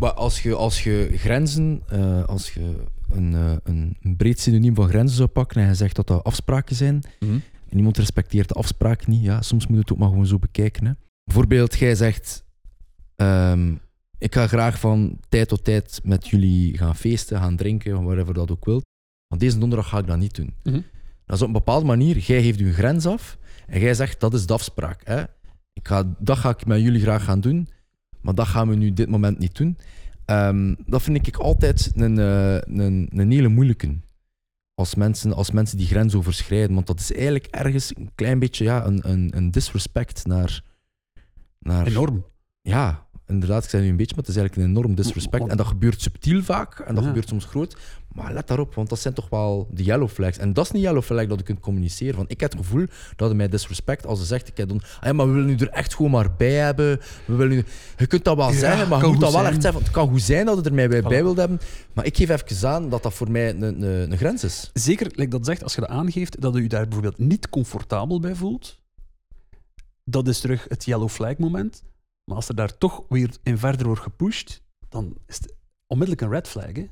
Maar 0.00 0.12
als 0.12 0.42
je, 0.42 0.54
als 0.54 0.84
je 0.84 1.10
grenzen, 1.14 1.82
eh, 1.88 2.24
als 2.24 2.54
je 2.54 2.84
een, 3.10 3.34
eh, 3.34 3.56
een, 3.62 4.16
breed 4.16 4.40
synoniem 4.40 4.74
van 4.74 4.88
grenzen 4.88 5.16
zou 5.16 5.28
pakken 5.28 5.62
en 5.62 5.68
je 5.68 5.74
zegt 5.74 5.96
dat 5.96 6.06
dat 6.06 6.24
afspraken 6.24 6.76
zijn, 6.76 7.02
en 7.68 7.76
iemand 7.76 7.98
respecteert 7.98 8.48
de 8.48 8.54
afspraak 8.54 9.06
niet, 9.06 9.22
ja, 9.22 9.42
soms 9.42 9.66
moet 9.66 9.74
je 9.76 9.82
het 9.82 9.92
ook 9.92 9.98
maar 9.98 10.08
gewoon 10.08 10.26
zo 10.26 10.38
bekijken. 10.38 10.86
Hè. 10.86 10.92
Bijvoorbeeld, 11.24 11.78
jij 11.78 11.94
zegt, 11.94 12.44
ehm, 13.16 13.74
ik 14.24 14.34
ga 14.34 14.46
graag 14.46 14.80
van 14.80 15.18
tijd 15.28 15.48
tot 15.48 15.64
tijd 15.64 16.00
met 16.04 16.28
jullie 16.28 16.78
gaan 16.78 16.96
feesten, 16.96 17.38
gaan 17.38 17.56
drinken, 17.56 18.04
whatever 18.04 18.34
dat 18.34 18.50
ook 18.50 18.64
wilt. 18.64 18.84
Want 19.26 19.40
deze 19.40 19.58
donderdag 19.58 19.88
ga 19.88 19.98
ik 19.98 20.06
dat 20.06 20.18
niet 20.18 20.34
doen. 20.34 20.54
Mhm. 20.62 20.80
Dat 21.26 21.36
is 21.36 21.42
op 21.42 21.46
een 21.46 21.52
bepaalde 21.52 21.86
manier, 21.86 22.18
jij 22.18 22.42
geeft 22.42 22.58
je 22.58 22.72
grens 22.72 23.06
af 23.06 23.38
en 23.66 23.80
jij 23.80 23.94
zegt, 23.94 24.20
dat 24.20 24.34
is 24.34 24.46
de 24.46 24.52
afspraak. 24.52 25.00
Hè. 25.04 25.22
Ik 25.72 25.88
ga, 25.88 26.14
dat 26.18 26.38
ga 26.38 26.50
ik 26.50 26.66
met 26.66 26.80
jullie 26.80 27.00
graag 27.00 27.24
gaan 27.24 27.40
doen, 27.40 27.68
maar 28.20 28.34
dat 28.34 28.46
gaan 28.46 28.68
we 28.68 28.74
nu 28.74 28.92
dit 28.92 29.08
moment 29.08 29.38
niet 29.38 29.56
doen. 29.56 29.78
Ehm, 30.24 30.74
dat 30.86 31.02
vind 31.02 31.26
ik 31.26 31.36
altijd 31.36 31.92
een, 31.94 32.18
eh, 32.18 32.54
een, 32.54 33.08
een 33.12 33.30
hele 33.30 33.48
moeilijke. 33.48 33.98
Als 34.74 34.94
mensen, 34.94 35.32
als 35.32 35.50
mensen 35.50 35.78
die 35.78 35.86
grens 35.86 36.14
overschrijden. 36.14 36.74
Want 36.74 36.86
dat 36.86 37.00
is 37.00 37.12
eigenlijk 37.12 37.46
ergens 37.46 37.96
een 37.96 38.10
klein 38.14 38.38
beetje 38.38 38.64
ja, 38.64 38.86
een, 38.86 39.10
een, 39.10 39.36
een 39.36 39.50
disrespect 39.50 40.26
naar, 40.26 40.62
naar... 41.58 41.86
Enorm. 41.86 42.24
Ja, 42.60 43.03
inderdaad, 43.26 43.64
ik 43.64 43.70
zei 43.70 43.82
nu 43.82 43.88
een 43.88 43.96
beetje, 43.96 44.14
maar 44.14 44.24
het 44.24 44.34
is 44.34 44.40
eigenlijk 44.40 44.68
een 44.68 44.76
enorm 44.76 44.94
disrespect. 44.94 45.48
En 45.48 45.56
dat 45.56 45.66
gebeurt 45.66 46.00
subtiel 46.00 46.42
vaak, 46.42 46.78
en 46.78 46.94
dat 46.94 47.02
Ja. 47.02 47.08
gebeurt 47.08 47.28
soms 47.28 47.44
groot. 47.44 47.76
Maar 48.12 48.32
let 48.32 48.48
daarop, 48.48 48.74
want 48.74 48.88
dat 48.88 48.98
zijn 48.98 49.14
toch 49.14 49.28
wel 49.28 49.68
de 49.70 49.82
yellow 49.82 50.08
flags. 50.08 50.38
En 50.38 50.52
dat 50.52 50.64
is 50.64 50.70
niet 50.70 50.82
yellow 50.82 51.02
flag 51.02 51.26
dat 51.26 51.38
je 51.38 51.44
kunt 51.44 51.60
communiceren. 51.60 52.16
Want 52.16 52.30
ik 52.30 52.40
heb 52.40 52.50
het 52.52 52.60
gevoel 52.60 52.86
dat 53.16 53.28
hij 53.28 53.36
mij 53.36 53.48
disrespect 53.48 54.06
als 54.06 54.18
ze 54.18 54.24
zegt, 54.24 54.48
ik 54.48 54.56
heb 54.56 54.68
dan, 54.68 54.80
ah 54.80 55.06
ja, 55.06 55.12
maar 55.12 55.26
we 55.26 55.32
willen 55.32 55.46
nu 55.48 55.56
er 55.56 55.68
echt 55.68 55.94
gewoon 55.94 56.10
maar 56.10 56.34
bij 56.36 56.52
hebben. 56.52 57.00
We 57.24 57.34
willen 57.34 57.56
nu, 57.56 57.64
je 57.96 58.06
kunt 58.06 58.24
dat 58.24 58.36
wel 58.36 58.50
Ja, 58.50 58.58
zeggen, 58.58 58.88
maar 58.88 59.00
je 59.00 59.06
moet 59.06 59.20
dat 59.20 59.32
wel 59.32 59.40
zijn. 59.40 59.52
echt 59.52 59.62
zeggen. 59.62 59.82
Het 59.82 59.90
kan 59.90 60.08
goed 60.08 60.22
zijn 60.22 60.46
dat 60.46 60.56
je 60.58 60.62
er 60.62 60.74
mij 60.74 60.88
bij, 60.88 61.02
bij 61.02 61.22
wilt 61.22 61.36
hebben. 61.36 61.60
Maar 61.92 62.04
ik 62.06 62.16
geef 62.16 62.28
even 62.28 62.68
aan 62.68 62.88
dat 62.88 63.02
dat 63.02 63.14
voor 63.14 63.30
mij 63.30 63.50
een, 63.50 63.62
een, 63.62 63.82
een 64.12 64.16
grens 64.18 64.44
is. 64.44 64.70
Zeker, 64.72 65.06
like 65.14 65.28
dat 65.30 65.44
zegt, 65.46 65.62
als 65.62 65.74
je 65.74 65.80
dat 65.80 65.90
aangeeft, 65.90 66.40
dat 66.40 66.54
je 66.54 66.62
je 66.62 66.68
daar 66.68 66.84
bijvoorbeeld 66.84 67.18
niet 67.18 67.48
comfortabel 67.48 68.20
bij 68.20 68.34
voelt, 68.34 68.78
dat 70.04 70.28
is 70.28 70.40
terug 70.40 70.66
het 70.68 70.84
yellow 70.84 71.08
flag 71.08 71.36
moment. 71.38 71.82
Maar 72.24 72.36
als 72.36 72.48
er 72.48 72.54
daar 72.54 72.78
toch 72.78 73.02
weer 73.08 73.36
in 73.42 73.58
verder 73.58 73.86
wordt 73.86 74.02
gepusht, 74.02 74.62
dan 74.88 75.16
is 75.26 75.36
het 75.36 75.54
onmiddellijk 75.86 76.26
een 76.26 76.32
red 76.32 76.48
flag. 76.48 76.72
Hè? 76.72 76.86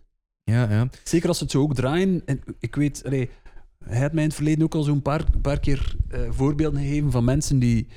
Ja, 0.44 0.70
ja. 0.70 0.88
Zeker 1.04 1.28
als 1.28 1.38
ze 1.38 1.42
het 1.42 1.52
zo 1.52 1.60
ook 1.62 1.74
draaien. 1.74 2.22
En 2.26 2.40
ik 2.58 2.74
weet, 2.74 3.02
allee, 3.04 3.30
hij 3.84 4.00
had 4.00 4.12
mij 4.12 4.22
in 4.22 4.28
het 4.28 4.36
verleden 4.36 4.64
ook 4.64 4.74
al 4.74 4.82
zo'n 4.82 5.02
paar, 5.02 5.24
paar 5.42 5.60
keer 5.60 5.96
eh, 6.08 6.20
voorbeelden 6.30 6.80
gegeven 6.80 7.10
van 7.10 7.24
mensen 7.24 7.58
die. 7.58 7.88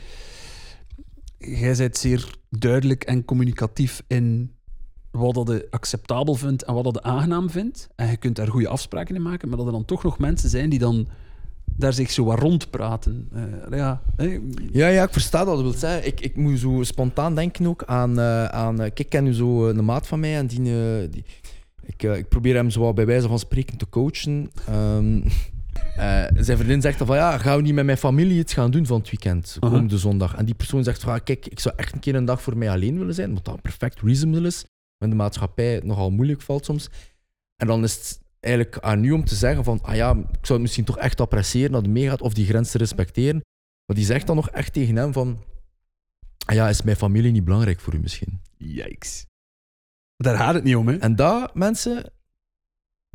Jij 1.38 1.76
bent 1.76 1.98
zeer 1.98 2.36
duidelijk 2.50 3.04
en 3.04 3.26
communicatief 3.26 4.04
in 4.08 4.56
wat 5.12 5.34
dat 5.34 5.48
je 5.48 5.68
acceptabel 5.70 6.36
vindt 6.36 6.64
en 6.64 6.74
wat 6.74 6.84
dat 6.84 6.94
je 6.94 7.02
aangenaam 7.02 7.50
vindt. 7.50 7.88
En 7.96 8.10
je 8.10 8.18
kunt 8.18 8.36
daar 8.36 8.48
goede 8.48 8.68
afspraken 8.68 9.16
in 9.16 9.22
maken, 9.22 9.48
maar 9.48 9.58
dat 9.58 9.66
er 9.66 9.72
dan 9.72 9.86
toch 9.86 10.04
nog 10.04 10.20
mensen 10.20 10.50
zijn 10.50 10.70
die 10.70 10.80
dan 10.80 11.08
daar 11.78 11.94
zich 11.94 12.12
zo 12.12 12.24
wat 12.24 12.40
rondpraten. 12.40 13.30
Eh, 13.34 13.78
ja, 13.78 14.02
Ja, 14.72 14.88
ja, 14.88 15.04
ik 15.04 15.14
versta 15.14 15.46
wat 15.46 15.58
je 15.58 15.64
wilt 15.64 15.80
zeggen. 15.80 16.08
Ik, 16.08 16.22
ik 16.22 16.36
moet 16.36 16.60
zo 16.60 16.84
spontaan 16.84 17.36
denken 17.36 17.68
ook 17.68 17.84
aan... 17.84 18.20
eh, 18.20 18.46
aan 18.46 18.74
eh, 18.74 18.78
kijk, 18.80 19.00
ik 19.00 19.10
ken 19.10 19.24
nu 19.24 19.34
zo 19.34 19.68
een 19.70 19.86
maat 19.86 20.08
van 20.08 20.20
mij 20.20 20.36
en 20.38 20.48
die... 20.48 20.62
die 21.10 21.26
ik, 21.88 22.04
ik 22.04 22.30
probeer 22.30 22.56
hem 22.56 22.70
zo 22.70 22.82
wat 22.82 22.96
bij 22.96 23.06
wijze 23.06 23.28
van 23.28 23.40
spreken 23.40 23.78
te 23.78 23.90
coachen. 23.90 24.52
Eh, 25.96 26.24
zijn 26.36 26.58
vriendin 26.58 26.82
zegt 26.82 26.98
dan 26.98 27.08
van 27.08 27.16
ja, 27.16 27.38
gaan 27.38 27.56
we 27.58 27.62
niet 27.62 27.74
met 27.74 27.86
mijn 27.86 27.98
familie 27.98 28.40
iets 28.40 28.54
gaan 28.54 28.72
doen 28.72 28.86
van 28.86 28.98
het 29.00 29.10
weekend, 29.10 29.58
komende 29.60 29.98
zondag. 29.98 30.36
En 30.36 30.46
die 30.46 30.56
persoon 30.56 30.84
zegt 30.84 31.02
van 31.02 31.24
kijk, 31.24 31.48
ik 31.48 31.60
zou 31.60 31.76
echt 31.78 31.94
een 31.94 32.00
keer 32.00 32.16
een 32.16 32.26
dag 32.26 32.42
voor 32.42 32.58
mij 32.58 32.70
alleen 32.70 32.98
willen 32.98 33.14
zijn, 33.14 33.34
wat 33.34 33.46
dan 33.46 33.62
perfect 33.62 34.02
reasonable 34.02 34.48
is, 34.48 34.66
de 34.98 35.16
maatschappij 35.16 35.82
nogal 35.84 36.12
moeilijk 36.12 36.42
valt 36.42 36.66
soms. 36.66 36.90
En 37.56 37.68
dan 37.68 37.84
is 37.84 37.96
het 37.96 38.20
eigenlijk 38.46 38.80
aan 38.80 39.04
u 39.04 39.12
om 39.12 39.26
te 39.26 39.36
zeggen 39.36 39.64
van 39.64 39.80
ah 39.82 39.96
ja, 39.96 40.12
ik 40.12 40.46
zou 40.46 40.54
het 40.54 40.62
misschien 40.62 40.84
toch 40.84 40.98
echt 40.98 41.22
appreciëren 41.22 41.72
dat 41.72 41.82
hij 41.82 41.92
meegaat 41.92 42.22
of 42.22 42.34
die 42.34 42.46
grens 42.46 42.72
te 42.72 42.78
respecteren. 42.78 43.42
Maar 43.86 43.96
die 43.96 44.06
zegt 44.06 44.28
dan 44.28 44.36
nog 44.36 44.50
echt 44.50 44.74
tegen 44.74 44.96
hem 44.96 45.14
van 45.14 45.44
ah 46.46 46.56
ja, 46.56 46.70
is 46.70 46.82
mijn 46.82 46.98
familie 46.98 47.32
niet 47.32 47.44
belangrijk 47.44 47.80
voor 47.80 47.94
u 47.94 48.00
misschien? 48.00 48.42
Yikes. 48.58 49.26
Daar 50.18 50.38
gaat 50.38 50.54
het 50.54 50.64
niet 50.64 50.76
om, 50.76 50.88
hè? 50.88 50.98
En 50.98 51.16
dat, 51.16 51.56
mensen, 51.56 52.12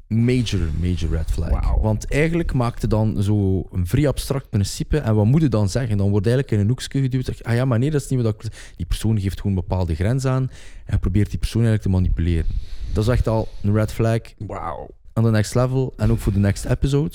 major, 0.07 0.61
major 0.81 1.11
red 1.11 1.31
flag. 1.31 1.75
Want 1.75 2.12
eigenlijk 2.12 2.53
maakte 2.53 2.87
dan 2.87 3.23
zo 3.23 3.69
een 3.73 3.87
vrij 3.87 4.09
abstract 4.09 4.51
principe. 4.51 4.99
En 4.99 5.14
wat 5.14 5.25
moet 5.25 5.40
je 5.40 5.49
dan 5.49 5.69
zeggen? 5.69 5.97
Dan 5.97 6.11
wordt 6.11 6.27
eigenlijk 6.27 6.57
in 6.57 6.62
een 6.62 6.69
hoekje 6.69 7.01
geduwd. 7.01 7.45
Ah 7.45 7.55
ja, 7.55 7.64
maar 7.64 7.79
nee, 7.79 7.90
dat 7.90 8.03
is 8.03 8.09
niet 8.09 8.23
wat 8.23 8.45
ik... 8.45 8.53
Die 8.77 8.87
persoon 8.87 9.21
geeft 9.21 9.40
gewoon 9.40 9.57
een 9.57 9.62
bepaalde 9.69 9.95
grens 9.95 10.25
aan 10.25 10.51
en 10.85 10.99
probeert 10.99 11.31
die 11.31 11.38
persoon 11.38 11.62
eigenlijk 11.62 11.90
te 11.95 12.01
manipuleren. 12.01 12.47
Dat 12.93 13.05
is 13.05 13.11
echt 13.11 13.29
al 13.29 13.49
een 13.62 13.73
red 13.73 13.93
flag 13.93 14.21
Wauw. 14.38 14.88
On 15.14 15.23
the 15.23 15.31
next 15.31 15.55
level 15.55 15.92
en 15.96 16.11
ook 16.11 16.18
voor 16.18 16.33
de 16.33 16.38
next 16.38 16.64
episode. 16.64 17.14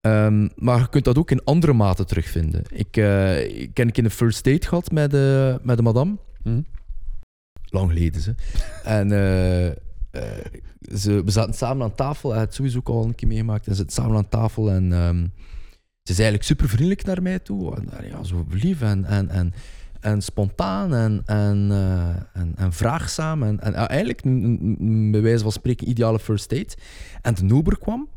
Ehm, 0.00 0.48
maar 0.56 0.78
je 0.78 0.88
kunt 0.88 1.04
dat 1.04 1.18
ook 1.18 1.30
in 1.30 1.44
andere 1.44 1.72
maten 1.72 2.06
terugvinden. 2.06 2.62
Ik, 2.68 2.96
eh, 2.96 3.60
ik 3.60 3.74
ken 3.74 3.88
ik 3.88 3.98
in 3.98 4.04
een 4.04 4.10
first 4.10 4.44
date 4.44 4.68
gehad 4.68 4.90
met 4.90 5.10
de, 5.10 5.58
met 5.62 5.76
de 5.76 5.82
madame. 5.82 6.16
Hm? 6.42 6.62
Lang 7.64 7.88
geleden, 7.88 8.20
ze. 8.20 8.34
En 8.84 9.12
eh, 9.12 9.70
ze, 10.98 11.24
we 11.24 11.30
zaten 11.30 11.54
samen 11.54 11.84
aan 11.84 11.94
tafel. 11.94 12.28
Hij 12.30 12.38
had 12.38 12.46
het 12.46 12.56
sowieso 12.56 12.78
ook 12.78 12.88
al 12.88 13.04
een 13.04 13.14
keer 13.14 13.28
meegemaakt. 13.28 13.66
En 13.66 13.74
ze 13.74 13.80
zaten 13.80 13.94
samen 13.94 14.16
aan 14.16 14.28
tafel 14.28 14.70
en 14.70 14.92
ehm, 14.92 15.26
ze 16.02 16.12
is 16.12 16.18
eigenlijk 16.18 16.42
super 16.42 16.68
vriendelijk 16.68 17.04
naar 17.04 17.22
mij 17.22 17.38
toe. 17.38 17.76
En, 17.76 17.88
ja, 18.08 18.22
zo 18.22 18.46
lief 18.50 18.82
en, 18.82 19.04
en, 19.04 19.28
en, 19.28 19.54
en 20.02 20.22
spontaan 20.22 20.94
en, 20.94 21.22
en, 21.24 21.66
eh, 21.70 22.40
en, 22.42 22.52
en 22.56 22.72
vraagzaam. 22.72 23.42
En, 23.42 23.60
en 23.60 23.74
eigenlijk, 23.74 24.22
bij 25.10 25.22
wijze 25.22 25.42
van 25.42 25.52
spreken, 25.52 25.88
ideale 25.88 26.18
first 26.18 26.50
date. 26.50 26.76
En 27.22 27.34
de 27.34 27.54
ober 27.54 27.78
kwam 27.78 28.08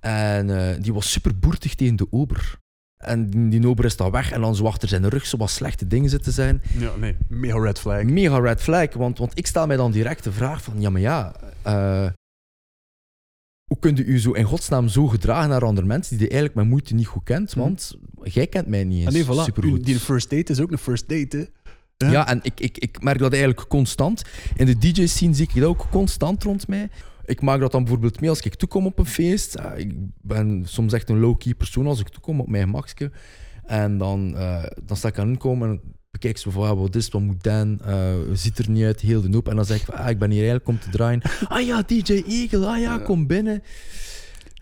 en 0.00 0.50
eh, 0.50 0.82
die 0.82 0.94
was 0.94 1.10
super 1.10 1.38
boertig 1.38 1.74
tegen 1.74 1.96
de 1.96 2.06
ober. 2.10 2.58
En 2.96 3.30
die, 3.30 3.60
die 3.60 3.84
is 3.84 3.96
dan 3.96 4.10
weg 4.10 4.32
en 4.32 4.40
dan 4.40 4.56
zo 4.56 4.64
achter 4.64 4.88
zijn 4.88 5.08
rug 5.08 5.26
zo 5.26 5.36
wat 5.36 5.50
slechte 5.50 5.86
dingen 5.86 6.10
zitten 6.10 6.32
zijn. 6.32 6.62
Ja, 6.78 6.96
nee. 6.96 7.16
Mega 7.28 7.58
red 7.58 7.78
flag. 7.78 8.02
Mega 8.02 8.38
red 8.38 8.62
flag, 8.62 8.92
want, 8.92 9.18
want 9.18 9.38
ik 9.38 9.46
stel 9.46 9.66
mij 9.66 9.76
dan 9.76 9.92
direct 9.92 10.24
de 10.24 10.32
vraag 10.32 10.62
van, 10.62 10.80
ja 10.80 10.90
maar 10.90 11.00
ja, 11.00 11.34
eh, 11.62 12.06
hoe 13.64 13.78
kunt 13.78 13.98
u 13.98 14.18
zo 14.18 14.32
in 14.32 14.44
godsnaam 14.44 14.88
zo 14.88 15.06
gedragen 15.06 15.48
naar 15.48 15.64
andere 15.64 15.86
mensen 15.86 16.16
die 16.16 16.26
je 16.26 16.32
eigenlijk 16.32 16.60
met 16.60 16.68
moeite 16.68 16.94
niet 16.94 17.06
goed 17.06 17.24
kent, 17.24 17.52
Hm. 17.52 17.58
want 17.58 17.96
jij 18.24 18.46
kent 18.46 18.66
mij 18.66 18.84
niet 18.84 19.06
Ah, 19.06 19.14
eens 19.14 19.26
nee, 19.26 19.36
voilà. 19.36 19.44
supergoed. 19.44 19.84
Die 19.84 19.98
first 19.98 20.30
date 20.30 20.52
is 20.52 20.60
ook 20.60 20.70
een 20.72 20.78
first 20.78 21.08
date, 21.08 21.36
hè. 21.36 21.44
Ja. 22.06 22.10
Ja, 22.12 22.28
en 22.28 22.40
ik, 22.42 22.60
ik, 22.60 22.78
ik 22.78 23.02
merk 23.02 23.18
dat 23.18 23.32
eigenlijk 23.32 23.68
constant. 23.68 24.22
In 24.56 24.66
de 24.66 24.78
DJ-scene 24.78 25.34
zie 25.34 25.48
ik 25.52 25.60
dat 25.60 25.64
ook 25.64 25.86
constant 25.90 26.42
rond 26.42 26.68
mij. 26.68 26.88
Ik 27.24 27.40
maak 27.40 27.60
dat 27.60 27.72
dan 27.72 27.80
bijvoorbeeld 27.82 28.20
mee 28.20 28.30
als 28.30 28.40
ik 28.40 28.54
toekom 28.54 28.86
op 28.86 28.98
een 28.98 29.06
feest. 29.06 29.56
Ik 29.76 29.92
ben 30.22 30.62
soms 30.66 30.92
echt 30.92 31.08
een 31.08 31.18
low-key 31.20 31.54
persoon 31.54 31.86
als 31.86 32.00
ik 32.00 32.08
toekom 32.08 32.40
op 32.40 32.48
mijn 32.48 32.62
gemakske. 32.62 33.10
En 33.66 33.98
dan, 33.98 34.36
eh, 34.36 34.64
dan 34.84 34.96
sta 34.96 35.08
ik 35.08 35.18
aan 35.18 35.28
inkomen 35.28 35.68
en 35.68 35.80
bekijk 36.10 36.38
ze 36.38 36.50
van, 36.50 36.68
ah, 36.68 36.78
wat 36.78 36.94
is 36.96 37.08
wat 37.08 37.20
moet 37.20 37.42
dan? 37.42 37.80
Eh, 37.84 38.14
ziet 38.32 38.58
er 38.58 38.70
niet 38.70 38.84
uit, 38.84 39.00
heel 39.00 39.20
de 39.20 39.28
hoop. 39.32 39.48
En 39.48 39.56
dan 39.56 39.64
zeg 39.64 39.78
ik 39.80 39.84
van, 39.84 39.94
ah, 39.94 40.10
ik 40.10 40.18
ben 40.18 40.30
hier 40.30 40.38
eigenlijk 40.48 40.68
om 40.68 40.78
te 40.80 40.90
draaien. 40.90 41.22
Ah 41.48 41.66
ja, 41.66 41.82
DJ 41.86 42.22
Eagle, 42.26 42.66
ah 42.66 42.80
ja, 42.80 42.98
kom 42.98 43.26
binnen. 43.26 43.62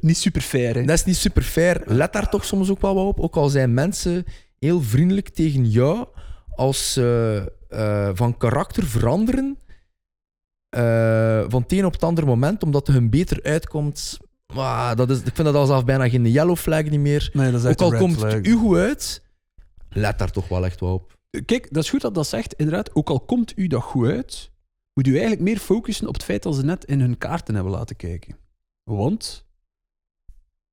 Niet 0.00 0.16
super 0.16 0.40
fair, 0.40 0.74
hè. 0.74 0.84
Dat 0.84 0.96
is 0.96 1.04
niet 1.04 1.16
super 1.16 1.42
fair. 1.42 1.82
Let 1.84 2.12
daar 2.12 2.30
toch 2.30 2.44
soms 2.44 2.70
ook 2.70 2.80
wel 2.80 2.94
wat 2.94 3.06
op. 3.06 3.20
Ook 3.20 3.37
al 3.37 3.48
zijn 3.48 3.74
mensen 3.74 4.24
heel 4.58 4.82
vriendelijk 4.82 5.28
tegen 5.28 5.66
jou, 5.70 6.06
als 6.54 6.92
ze 6.92 7.52
eh, 7.68 8.11
van 8.14 8.37
karakter 8.37 8.84
veranderen, 8.87 9.58
eh, 10.68 11.44
van 11.48 11.62
het 11.62 11.72
een 11.72 11.84
op 11.84 11.92
het 11.92 12.02
andere 12.04 12.26
moment, 12.26 12.62
omdat 12.62 12.87
het 12.87 12.96
hun 12.96 13.11
beter 13.11 13.42
uitkomt. 13.42 14.18
ah, 14.46 14.94
dat 14.96 15.11
is, 15.11 15.18
ik 15.18 15.34
vind 15.34 15.37
dat 15.46 15.54
al 15.54 15.66
zelf 15.66 15.84
bijna 15.84 16.08
geen 16.08 16.30
yellow 16.30 16.56
flag 16.56 16.82
niet 16.84 17.00
meer. 17.00 17.30
Nee, 17.32 17.50
dat 17.50 17.64
is 17.64 17.70
Ook 17.70 17.80
al 17.80 17.98
komt 17.98 18.16
flag. 18.18 18.32
het 18.32 18.46
u 18.46 18.54
goed 18.54 18.76
uit, 18.76 19.22
let 19.88 20.18
daar 20.18 20.30
toch 20.30 20.48
wel 20.48 20.64
echt 20.64 20.80
wel 20.80 20.92
op. 20.92 21.16
Kijk, 21.44 21.68
dat 21.70 21.82
is 21.82 21.90
goed 21.90 22.00
dat 22.00 22.14
dat 22.14 22.26
zegt. 22.26 22.54
Inderdaad, 22.54 22.94
ook 22.94 23.08
al 23.08 23.20
komt 23.20 23.52
u 23.58 23.66
dat 23.66 23.82
goed 23.82 24.06
uit, 24.06 24.50
moet 24.94 25.06
u 25.06 25.11
eigenlijk 25.11 25.40
meer 25.40 25.58
focussen 25.58 26.06
op 26.06 26.14
het 26.14 26.24
feit 26.24 26.42
dat 26.42 26.54
ze 26.54 26.64
net 26.64 26.84
in 26.84 27.00
hun 27.00 27.18
kaarten 27.18 27.54
hebben 27.54 27.72
laten 27.72 27.96
kijken. 27.96 28.37
Want 28.84 29.46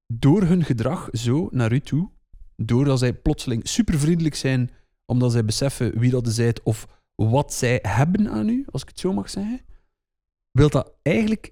door 0.08 0.44
hun 0.44 0.64
gedrag 0.64 1.10
zo 1.12 1.48
naar 1.52 1.72
u 1.72 1.80
toe, 1.80 2.10
doordat 2.56 3.00
zij 3.00 3.14
plotseling 3.14 3.68
super 3.68 4.00
vriendelijk 4.00 4.36
zijn, 4.36 4.72
omdat 5.06 5.32
zij 5.32 5.46
beseffen 5.46 6.00
wie 6.00 6.12
dat 6.12 6.28
zijt 6.28 6.64
of 6.64 6.88
wat 7.16 7.54
zij 7.54 7.80
hebben 7.82 8.30
aan 8.30 8.50
u, 8.50 8.66
als 8.72 8.82
ik 8.82 8.88
het 8.88 9.00
zo 9.00 9.14
mag 9.14 9.30
zeggen, 9.30 9.62
wil 10.52 10.70
dat 10.70 10.94
eigenlijk 11.02 11.52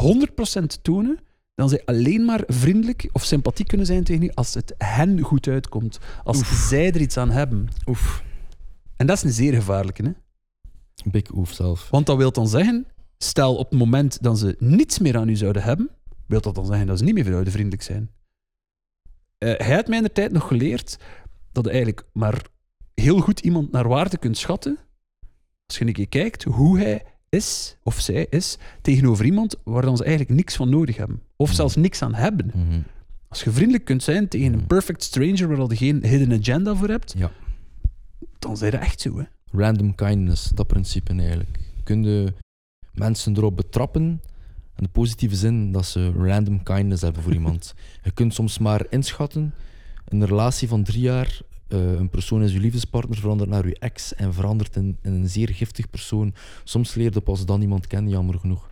100% 0.00 0.82
tonen 0.82 1.18
dat 1.54 1.70
zij 1.70 1.82
alleen 1.84 2.24
maar 2.24 2.42
vriendelijk 2.46 3.08
of 3.12 3.24
sympathiek 3.24 3.68
kunnen 3.68 3.86
zijn 3.86 4.04
tegen 4.04 4.22
u 4.22 4.30
als 4.34 4.54
het 4.54 4.74
hen 4.78 5.20
goed 5.20 5.48
uitkomt. 5.48 5.98
Als 6.24 6.68
zij 6.68 6.86
er 6.86 7.00
iets 7.00 7.16
aan 7.16 7.30
hebben. 7.30 7.68
Oef, 7.86 8.24
En 8.96 9.06
dat 9.06 9.16
is 9.16 9.22
een 9.22 9.32
zeer 9.32 9.54
gevaarlijke. 9.54 10.02
Hè? 10.02 10.10
big 11.10 11.34
oef 11.34 11.52
zelf. 11.52 11.90
Want 11.90 12.06
dat 12.06 12.16
wil 12.16 12.32
dan 12.32 12.48
zeggen, 12.48 12.86
stel 13.18 13.56
op 13.56 13.70
het 13.70 13.78
moment 13.78 14.22
dat 14.22 14.38
ze 14.38 14.56
niets 14.58 14.98
meer 14.98 15.16
aan 15.16 15.28
u 15.28 15.36
zouden 15.36 15.62
hebben, 15.62 15.90
wil 16.26 16.40
dat 16.40 16.54
dan 16.54 16.66
zeggen 16.66 16.86
dat 16.86 16.98
ze 16.98 17.04
niet 17.04 17.14
meer 17.14 17.24
voor 17.24 17.50
vriendelijk 17.50 17.82
zijn. 17.82 18.10
Eh, 19.38 19.54
hij 19.56 19.74
had 19.74 19.86
mij 19.88 19.96
in 19.98 20.02
de 20.04 20.12
tijd 20.12 20.32
nog 20.32 20.46
geleerd 20.46 20.98
dat 21.52 21.64
je 21.64 21.70
eigenlijk 21.70 22.06
maar 22.12 22.42
heel 22.94 23.20
goed 23.20 23.40
iemand 23.40 23.72
naar 23.72 23.88
waarde 23.88 24.18
kunt 24.18 24.38
schatten 24.38 24.78
als 25.66 25.78
je 25.78 25.84
een 25.86 25.92
keer 25.92 26.08
kijkt 26.08 26.42
hoe 26.44 26.78
hij 26.78 27.02
is, 27.28 27.76
of 27.82 28.00
zij 28.00 28.26
is, 28.30 28.58
tegenover 28.80 29.24
iemand 29.24 29.56
waar 29.64 29.82
dan 29.82 29.96
ze 29.96 30.04
eigenlijk 30.04 30.34
niks 30.36 30.56
van 30.56 30.68
nodig 30.68 30.96
hebben. 30.96 31.22
Of 31.36 31.52
zelfs 31.52 31.76
niks 31.76 32.02
aan 32.02 32.14
hebben. 32.14 32.50
Mhm. 32.54 32.80
Als 33.28 33.44
je 33.44 33.50
vriendelijk 33.50 33.84
kunt 33.84 34.02
zijn 34.02 34.28
tegen 34.28 34.52
een 34.52 34.66
perfect 34.66 35.02
stranger 35.02 35.56
waar 35.56 35.68
je 35.68 35.76
geen 35.76 36.04
hidden 36.06 36.38
agenda 36.38 36.74
voor 36.74 36.88
hebt, 36.88 37.14
Ja. 37.16 37.30
dan 38.38 38.56
zijn 38.56 38.70
dat 38.70 38.80
echt 38.80 39.00
zo. 39.00 39.18
Hè? 39.18 39.24
Random 39.52 39.94
kindness, 39.94 40.48
dat 40.48 40.66
principe 40.66 41.12
eigenlijk. 41.14 41.58
Kun 41.84 42.02
je 42.04 42.34
mensen 42.92 43.36
erop 43.36 43.56
betrappen, 43.56 44.22
in 44.76 44.82
de 44.84 44.88
positieve 44.88 45.34
zin 45.34 45.72
dat 45.72 45.86
ze 45.86 46.12
random 46.12 46.62
kindness 46.62 47.02
hebben 47.02 47.22
voor 47.22 47.32
iemand. 47.32 47.74
Je 48.04 48.10
kunt 48.10 48.34
soms 48.34 48.58
maar 48.58 48.86
inschatten, 48.90 49.54
in 50.08 50.20
een 50.20 50.28
relatie 50.28 50.68
van 50.68 50.82
drie 50.82 51.00
jaar, 51.00 51.40
eh, 51.68 51.92
een 51.92 52.10
persoon 52.10 52.42
is 52.42 52.52
je 52.52 52.60
liefdespartner, 52.60 53.18
verandert 53.18 53.50
naar 53.50 53.66
je 53.66 53.78
ex 53.78 54.14
en 54.14 54.34
verandert 54.34 54.76
in, 54.76 54.98
in 55.02 55.12
een 55.12 55.28
zeer 55.28 55.48
giftig 55.48 55.90
persoon. 55.90 56.34
Soms 56.64 56.94
leer 56.94 57.10
je 57.12 57.20
pas 57.20 57.46
dan 57.46 57.60
iemand 57.62 57.86
kennen, 57.86 58.10
jammer 58.10 58.38
genoeg. 58.38 58.68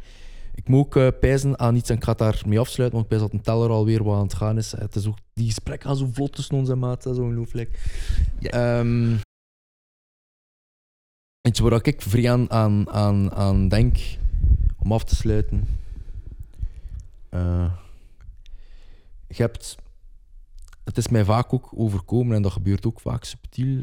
Ik 0.54 0.68
moet 0.68 0.80
ook 0.80 0.96
eh, 0.96 1.08
pijzen 1.20 1.58
aan 1.58 1.76
iets 1.76 1.90
en 1.90 1.96
ik 1.96 2.04
ga 2.04 2.14
daarmee 2.14 2.58
afsluiten, 2.58 2.98
want 2.98 3.12
ik 3.12 3.18
pijs 3.18 3.30
dat 3.30 3.32
een 3.32 3.44
teller 3.44 3.70
alweer 3.70 4.04
wat 4.04 4.16
aan 4.16 4.22
het 4.22 4.34
gaan 4.34 4.58
is. 4.58 4.72
Het 4.72 4.94
is 4.94 5.06
ook, 5.06 5.18
die 5.34 5.46
gesprekken 5.46 5.88
gaan 5.88 5.98
zo 5.98 6.08
vlot 6.12 6.32
tussen 6.32 6.56
ons 6.56 6.68
en 6.68 6.78
maat, 6.78 7.02
dat 7.02 7.12
is 7.12 7.20
ongelooflijk. 7.20 7.78
Ehm, 8.40 9.14
Iets 11.48 11.60
waar 11.60 11.86
ik 11.86 12.02
vrij 12.02 12.30
aan, 12.30 12.50
aan, 12.50 12.90
aan, 12.90 13.32
aan 13.32 13.68
denk 13.68 13.98
om 14.78 14.92
af 14.92 15.04
te 15.04 15.14
sluiten. 15.14 15.64
Eh, 17.32 17.72
je 19.28 19.42
hebt, 19.42 19.76
het 20.84 20.96
is 20.96 21.08
mij 21.08 21.24
vaak 21.24 21.52
ook 21.52 21.70
overkomen, 21.74 22.36
en 22.36 22.42
dat 22.42 22.52
gebeurt 22.52 22.86
ook 22.86 23.00
vaak 23.00 23.24
subtiel, 23.24 23.82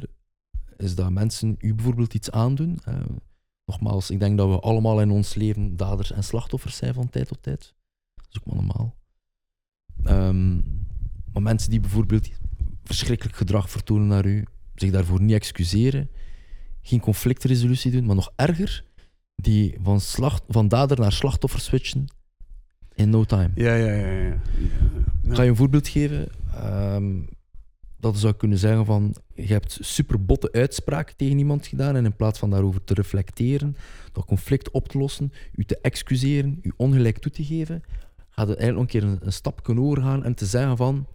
is 0.78 0.96
dat 0.96 1.12
mensen 1.12 1.56
u 1.60 1.74
bijvoorbeeld 1.74 2.14
iets 2.14 2.32
aandoen. 2.32 2.80
Eh, 2.84 3.00
nogmaals, 3.66 4.10
ik 4.10 4.20
denk 4.20 4.38
dat 4.38 4.50
we 4.50 4.60
allemaal 4.60 5.02
in 5.02 5.12
ons 5.12 5.34
leven 5.34 5.76
daders 5.78 6.12
en 6.12 6.24
slachtoffers 6.24 6.76
zijn 6.76 6.94
van 6.94 7.10
tijd 7.10 7.28
tot 7.28 7.44
tijd. 7.44 7.74
Dat 8.16 8.26
is 8.30 8.40
ook 8.40 8.46
maar 8.46 8.66
normaal. 8.66 8.96
Ehm, 10.04 10.56
maar 11.34 11.42
mensen 11.42 11.70
die 11.70 11.80
bijvoorbeeld 11.80 12.30
verschrikkelijk 12.84 13.38
gedrag 13.38 13.70
vertonen 13.70 14.08
naar 14.08 14.26
u, 14.26 14.46
zich 14.76 14.92
daarvoor 14.92 15.22
niet 15.22 15.36
excuseren, 15.36 16.10
geen 16.82 17.00
conflictresolutie 17.00 17.92
doen, 17.92 18.06
maar 18.06 18.16
nog 18.16 18.32
erger, 18.36 18.84
die 19.36 19.78
van, 19.82 20.02
slacht, 20.02 20.44
van 20.48 20.68
dader 20.68 21.00
naar 21.00 21.12
slachtoffer 21.12 21.60
switchen 21.60 22.08
in 23.00 23.10
no 23.10 23.24
time. 23.24 23.50
Ja, 23.56 23.74
ja, 23.74 23.94
ja. 23.94 24.08
ja. 24.08 24.42
Ik 25.24 25.36
ga 25.36 25.42
je 25.42 25.50
een 25.50 25.56
voorbeeld 25.56 25.88
geven. 25.88 26.28
Ehm, 26.54 27.22
dat 28.00 28.18
zou 28.18 28.34
kunnen 28.34 28.58
zeggen 28.58 28.86
van, 28.86 29.16
je 29.34 29.54
hebt 29.54 29.78
super 29.82 30.26
botte 30.26 30.52
uitspraken 30.52 31.16
tegen 31.16 31.38
iemand 31.38 31.68
gedaan 31.68 31.96
en 31.96 32.06
in 32.06 32.16
plaats 32.16 32.40
van 32.40 32.50
daarover 32.50 32.84
te 32.84 32.94
reflecteren, 32.94 33.76
dat 34.12 34.26
conflict 34.26 34.72
op 34.72 34.88
te 34.88 34.98
lossen, 34.98 35.32
u 35.56 35.66
te 35.66 35.80
excuseren, 35.82 36.60
u 36.62 36.74
ongelijk 36.78 37.18
toe 37.18 37.32
te 37.32 37.46
geven, 37.46 37.84
gaat 38.30 38.48
je 38.48 38.56
eigenlijk 38.56 38.94
een 38.94 39.02
keer 39.02 39.10
een, 39.10 39.20
een 39.22 39.34
stap 39.34 39.64
kunnen 39.64 39.84
overgaan 39.84 40.24
en 40.24 40.34
te 40.36 40.46
zeggen 40.46 40.78
van, 40.78 41.08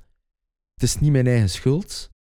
het 0.75 0.83
is 0.83 1.01
niet 1.01 1.13
mijn 1.13 1.27
eigen 1.27 1.51
schuld, 1.51 2.11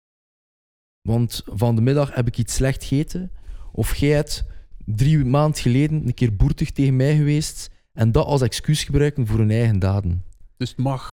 want 1.09 1.42
van 1.46 1.74
de 1.74 1.83
middag 1.83 2.14
heb 2.14 2.27
ik 2.27 2.38
iets 2.38 2.55
slecht 2.55 2.85
gegeten, 2.85 3.31
of 3.72 3.96
jij 3.96 4.14
hebt 4.14 4.44
drie 4.85 5.24
maanden 5.24 5.61
geleden 5.61 6.07
een 6.07 6.14
keer 6.14 6.37
boertig 6.37 6.70
tegen 6.72 6.96
mij 6.96 7.16
geweest 7.16 7.70
en 7.98 8.12
dat 8.12 8.26
als 8.26 8.42
excuus 8.42 8.85
gebruiken 8.85 9.26
voor 9.26 9.38
hun 9.38 9.50
eigen 9.50 9.78
daden 9.78 10.24
Dus 10.57 10.68
het 10.68 10.78
mag. 10.78 11.09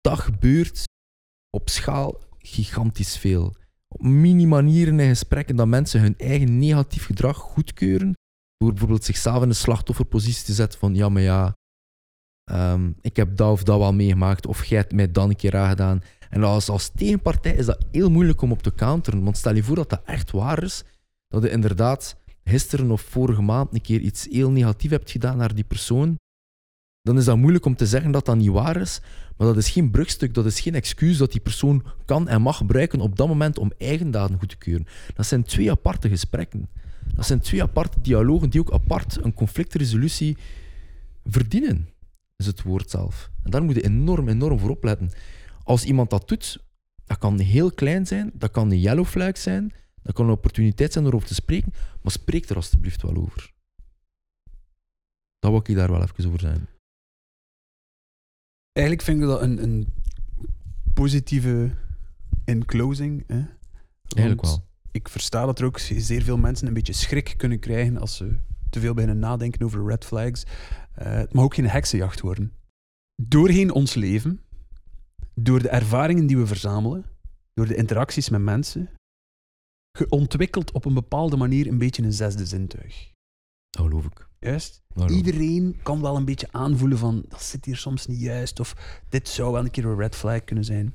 dat 0.00 0.18
gebeurt 0.18 0.84
op 1.50 1.68
schaal 1.68 2.18
gigantisch 2.38 3.16
veel. 3.16 3.54
Op 3.88 4.02
mini-manieren 4.02 5.00
in 5.00 5.08
gesprekken 5.08 5.56
dat 5.56 5.66
mensen 5.66 6.00
hun 6.00 6.18
eigen 6.18 6.58
negatief 6.58 7.04
gedrag 7.04 7.36
goedkeuren. 7.36 8.14
Door 8.56 8.70
bijvoorbeeld 8.70 9.04
zichzelf 9.04 9.42
in 9.42 9.48
een 9.48 9.54
slachtofferpositie 9.54 10.44
te 10.44 10.52
zetten 10.52 10.78
van 10.78 10.94
ja, 10.94 11.08
maar 11.08 11.22
ja, 11.22 11.56
ehm, 12.44 12.92
ik 13.00 13.16
heb 13.16 13.36
dat 13.36 13.52
of 13.52 13.62
dat 13.62 13.78
wel 13.78 13.92
meegemaakt 13.92 14.46
of 14.46 14.64
jij 14.64 14.78
hebt 14.78 14.92
mij 14.92 15.10
dan 15.10 15.28
een 15.28 15.36
keer 15.36 15.56
aangedaan. 15.56 16.02
En 16.30 16.44
als, 16.44 16.68
als 16.68 16.88
tegenpartij 16.88 17.54
is 17.54 17.66
dat 17.66 17.84
heel 17.90 18.10
moeilijk 18.10 18.42
om 18.42 18.52
op 18.52 18.62
te 18.62 18.74
counteren. 18.74 19.24
Want 19.24 19.36
stel 19.36 19.54
je 19.54 19.62
voor 19.62 19.76
dat 19.76 19.90
dat 19.90 20.02
echt 20.04 20.30
waar 20.30 20.62
is, 20.62 20.84
dat 21.28 21.42
je 21.42 21.50
inderdaad 21.50 22.19
gisteren 22.44 22.90
of 22.90 23.00
vorige 23.00 23.42
maand 23.42 23.74
een 23.74 23.80
keer 23.80 24.00
iets 24.00 24.26
heel 24.30 24.50
negatief 24.50 24.90
hebt 24.90 25.10
gedaan 25.10 25.36
naar 25.36 25.54
die 25.54 25.64
persoon, 25.64 26.18
dan 27.02 27.18
is 27.18 27.24
dat 27.24 27.36
moeilijk 27.36 27.64
om 27.64 27.76
te 27.76 27.86
zeggen 27.86 28.10
dat 28.10 28.24
dat 28.24 28.36
niet 28.36 28.50
waar 28.50 28.76
is. 28.76 29.00
Maar 29.36 29.46
dat 29.46 29.56
is 29.56 29.70
geen 29.70 29.90
brugstuk, 29.90 30.34
dat 30.34 30.46
is 30.46 30.60
geen 30.60 30.74
excuus 30.74 31.16
dat 31.16 31.32
die 31.32 31.40
persoon 31.40 31.84
kan 32.04 32.28
en 32.28 32.42
mag 32.42 32.56
gebruiken 32.56 33.00
op 33.00 33.16
dat 33.16 33.28
moment 33.28 33.58
om 33.58 33.72
eigen 33.78 34.10
daden 34.10 34.38
goed 34.38 34.48
te 34.48 34.56
keuren. 34.56 34.86
Dat 35.14 35.26
zijn 35.26 35.42
twee 35.42 35.70
aparte 35.70 36.08
gesprekken. 36.08 36.68
Dat 37.14 37.26
zijn 37.26 37.40
twee 37.40 37.62
aparte 37.62 38.00
dialogen 38.00 38.50
die 38.50 38.60
ook 38.60 38.72
apart 38.72 39.24
een 39.24 39.34
conflictresolutie 39.34 40.36
verdienen, 41.24 41.88
is 42.36 42.46
het 42.46 42.62
woord 42.62 42.90
zelf. 42.90 43.30
En 43.42 43.50
daar 43.50 43.62
moet 43.62 43.74
je 43.74 43.84
enorm, 43.84 44.28
enorm 44.28 44.58
voor 44.58 44.70
opletten. 44.70 45.10
als 45.62 45.84
iemand 45.84 46.10
dat 46.10 46.28
doet, 46.28 46.58
dat 47.04 47.18
kan 47.18 47.38
heel 47.38 47.70
klein 47.70 48.06
zijn, 48.06 48.30
dat 48.34 48.50
kan 48.50 48.70
een 48.70 48.80
yellow 48.80 49.06
flag 49.06 49.38
zijn, 49.38 49.72
dat 50.02 50.14
kan 50.14 50.24
een 50.24 50.30
opportuniteit 50.30 50.92
zijn 50.92 51.04
om 51.04 51.10
erover 51.10 51.28
te 51.28 51.34
spreken, 51.34 51.72
maar 52.02 52.12
spreek 52.12 52.48
er 52.48 52.56
alstublieft 52.56 53.02
wel 53.02 53.16
over. 53.16 53.52
Dat 55.38 55.50
wil 55.50 55.60
ik 55.60 55.74
daar 55.74 55.90
wel 55.90 56.02
even 56.02 56.26
over 56.26 56.40
zijn. 56.40 56.68
Eigenlijk 58.72 59.06
vind 59.06 59.20
ik 59.20 59.26
dat 59.26 59.42
een, 59.42 59.62
een 59.62 59.92
positieve 60.94 61.70
in 62.44 62.64
closing. 62.64 63.24
Hè? 63.26 63.44
Eigenlijk 64.08 64.40
wel. 64.40 64.68
Ik 64.90 65.08
versta 65.08 65.46
dat 65.46 65.58
er 65.58 65.64
ook 65.64 65.78
zeer 65.78 66.22
veel 66.22 66.38
mensen 66.38 66.66
een 66.66 66.74
beetje 66.74 66.92
schrik 66.92 67.34
kunnen 67.36 67.58
krijgen 67.58 67.96
als 67.96 68.16
ze 68.16 68.36
te 68.70 68.80
veel 68.80 68.94
beginnen 68.94 69.18
nadenken 69.18 69.62
over 69.62 69.86
red 69.86 70.04
flags. 70.04 70.44
Eh, 70.94 71.12
het 71.12 71.32
mag 71.32 71.44
ook 71.44 71.54
geen 71.54 71.68
heksenjacht 71.68 72.20
worden. 72.20 72.52
Doorheen 73.22 73.72
ons 73.72 73.94
leven, 73.94 74.40
door 75.34 75.62
de 75.62 75.68
ervaringen 75.68 76.26
die 76.26 76.36
we 76.36 76.46
verzamelen, 76.46 77.04
door 77.54 77.66
de 77.66 77.76
interacties 77.76 78.28
met 78.28 78.40
mensen, 78.40 78.90
geontwikkeld 79.92 80.72
op 80.72 80.84
een 80.84 80.94
bepaalde 80.94 81.36
manier 81.36 81.66
een 81.66 81.78
beetje 81.78 82.02
een 82.02 82.12
zesde 82.12 82.46
zintuig. 82.46 83.12
Dat 83.70 83.86
geloof 83.86 84.04
ik. 84.04 84.28
Juist? 84.38 84.82
Ik. 84.94 85.10
Iedereen 85.10 85.76
kan 85.82 86.00
wel 86.00 86.16
een 86.16 86.24
beetje 86.24 86.48
aanvoelen 86.50 86.98
van 86.98 87.24
dat 87.28 87.42
zit 87.42 87.64
hier 87.64 87.76
soms 87.76 88.06
niet 88.06 88.20
juist 88.20 88.60
of 88.60 89.00
dit 89.08 89.28
zou 89.28 89.52
wel 89.52 89.64
een 89.64 89.70
keer 89.70 89.84
een 89.84 89.96
red 89.98 90.16
flag 90.16 90.44
kunnen 90.44 90.64
zijn. 90.64 90.94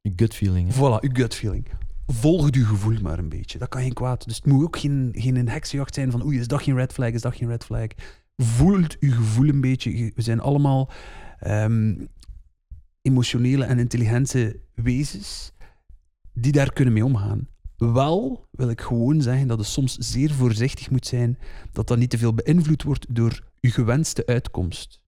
Je 0.00 0.12
gut 0.16 0.34
feeling. 0.34 0.68
hè. 0.68 0.74
Voilà, 0.74 1.00
uw 1.00 1.10
gut 1.12 1.34
feeling. 1.34 1.68
Volg 2.06 2.50
uw 2.50 2.66
gevoel 2.66 3.00
maar 3.00 3.18
een 3.18 3.28
beetje. 3.28 3.58
Dat 3.58 3.68
kan 3.68 3.82
geen 3.82 3.92
kwaad. 3.92 4.24
Dus 4.24 4.36
het 4.36 4.46
moet 4.46 4.64
ook 4.64 4.78
geen, 4.78 5.12
geen 5.16 5.36
een 5.36 5.48
heksenjacht 5.48 5.94
zijn 5.94 6.10
van 6.10 6.24
oei, 6.24 6.38
is 6.38 6.48
dat 6.48 6.62
geen 6.62 6.74
red 6.74 6.92
flag, 6.92 7.10
is 7.10 7.20
dat 7.20 7.36
geen 7.36 7.48
red 7.48 7.64
flag. 7.64 7.86
Voelt 8.36 8.96
uw 8.98 9.12
gevoel 9.12 9.48
een 9.48 9.60
beetje. 9.60 10.12
We 10.14 10.22
zijn 10.22 10.40
allemaal 10.40 10.90
ehm, 11.38 12.06
emotionele 13.02 13.64
en 13.64 13.78
intelligente 13.78 14.60
wezens 14.74 15.52
die 16.32 16.52
daar 16.52 16.72
kunnen 16.72 16.94
mee 16.94 17.04
omgaan. 17.04 17.48
Wel 17.78 18.46
wil 18.50 18.68
ik 18.70 18.80
gewoon 18.80 19.22
zeggen 19.22 19.48
dat 19.48 19.58
je 19.58 19.64
soms 19.64 19.96
zeer 19.96 20.30
voorzichtig 20.30 20.90
moet 20.90 21.06
zijn 21.06 21.38
dat 21.72 21.86
dat 21.88 21.98
niet 21.98 22.10
te 22.10 22.18
veel 22.18 22.34
beïnvloed 22.34 22.82
wordt 22.82 23.06
door 23.14 23.44
je 23.60 23.70
gewenste 23.70 24.26
uitkomst. 24.26 25.00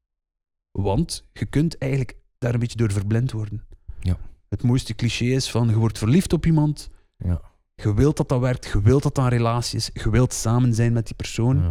Want 0.70 1.24
je 1.32 1.46
kunt 1.46 1.78
eigenlijk 1.78 2.16
daar 2.38 2.54
een 2.54 2.60
beetje 2.60 2.76
door 2.76 2.92
verblind 2.92 3.32
worden. 3.32 3.64
Ja. 4.00 4.16
Het 4.48 4.62
mooiste 4.62 4.94
cliché 4.94 5.24
is 5.24 5.50
van 5.50 5.68
je 5.68 5.74
wordt 5.76 5.98
verliefd 5.98 6.32
op 6.32 6.46
iemand, 6.46 6.90
Ja. 7.16 7.40
je 7.74 7.94
wilt 7.94 8.16
dat 8.16 8.28
dat 8.28 8.40
werkt, 8.40 8.66
je 8.66 8.82
wilt 8.82 9.02
dat 9.02 9.14
dat 9.14 9.24
een 9.24 9.30
relatie 9.30 9.78
is, 9.78 9.90
je 9.92 10.10
wilt 10.10 10.32
samen 10.32 10.74
zijn 10.74 10.92
met 10.92 11.06
die 11.06 11.14
persoon. 11.14 11.56
Ja. 11.62 11.70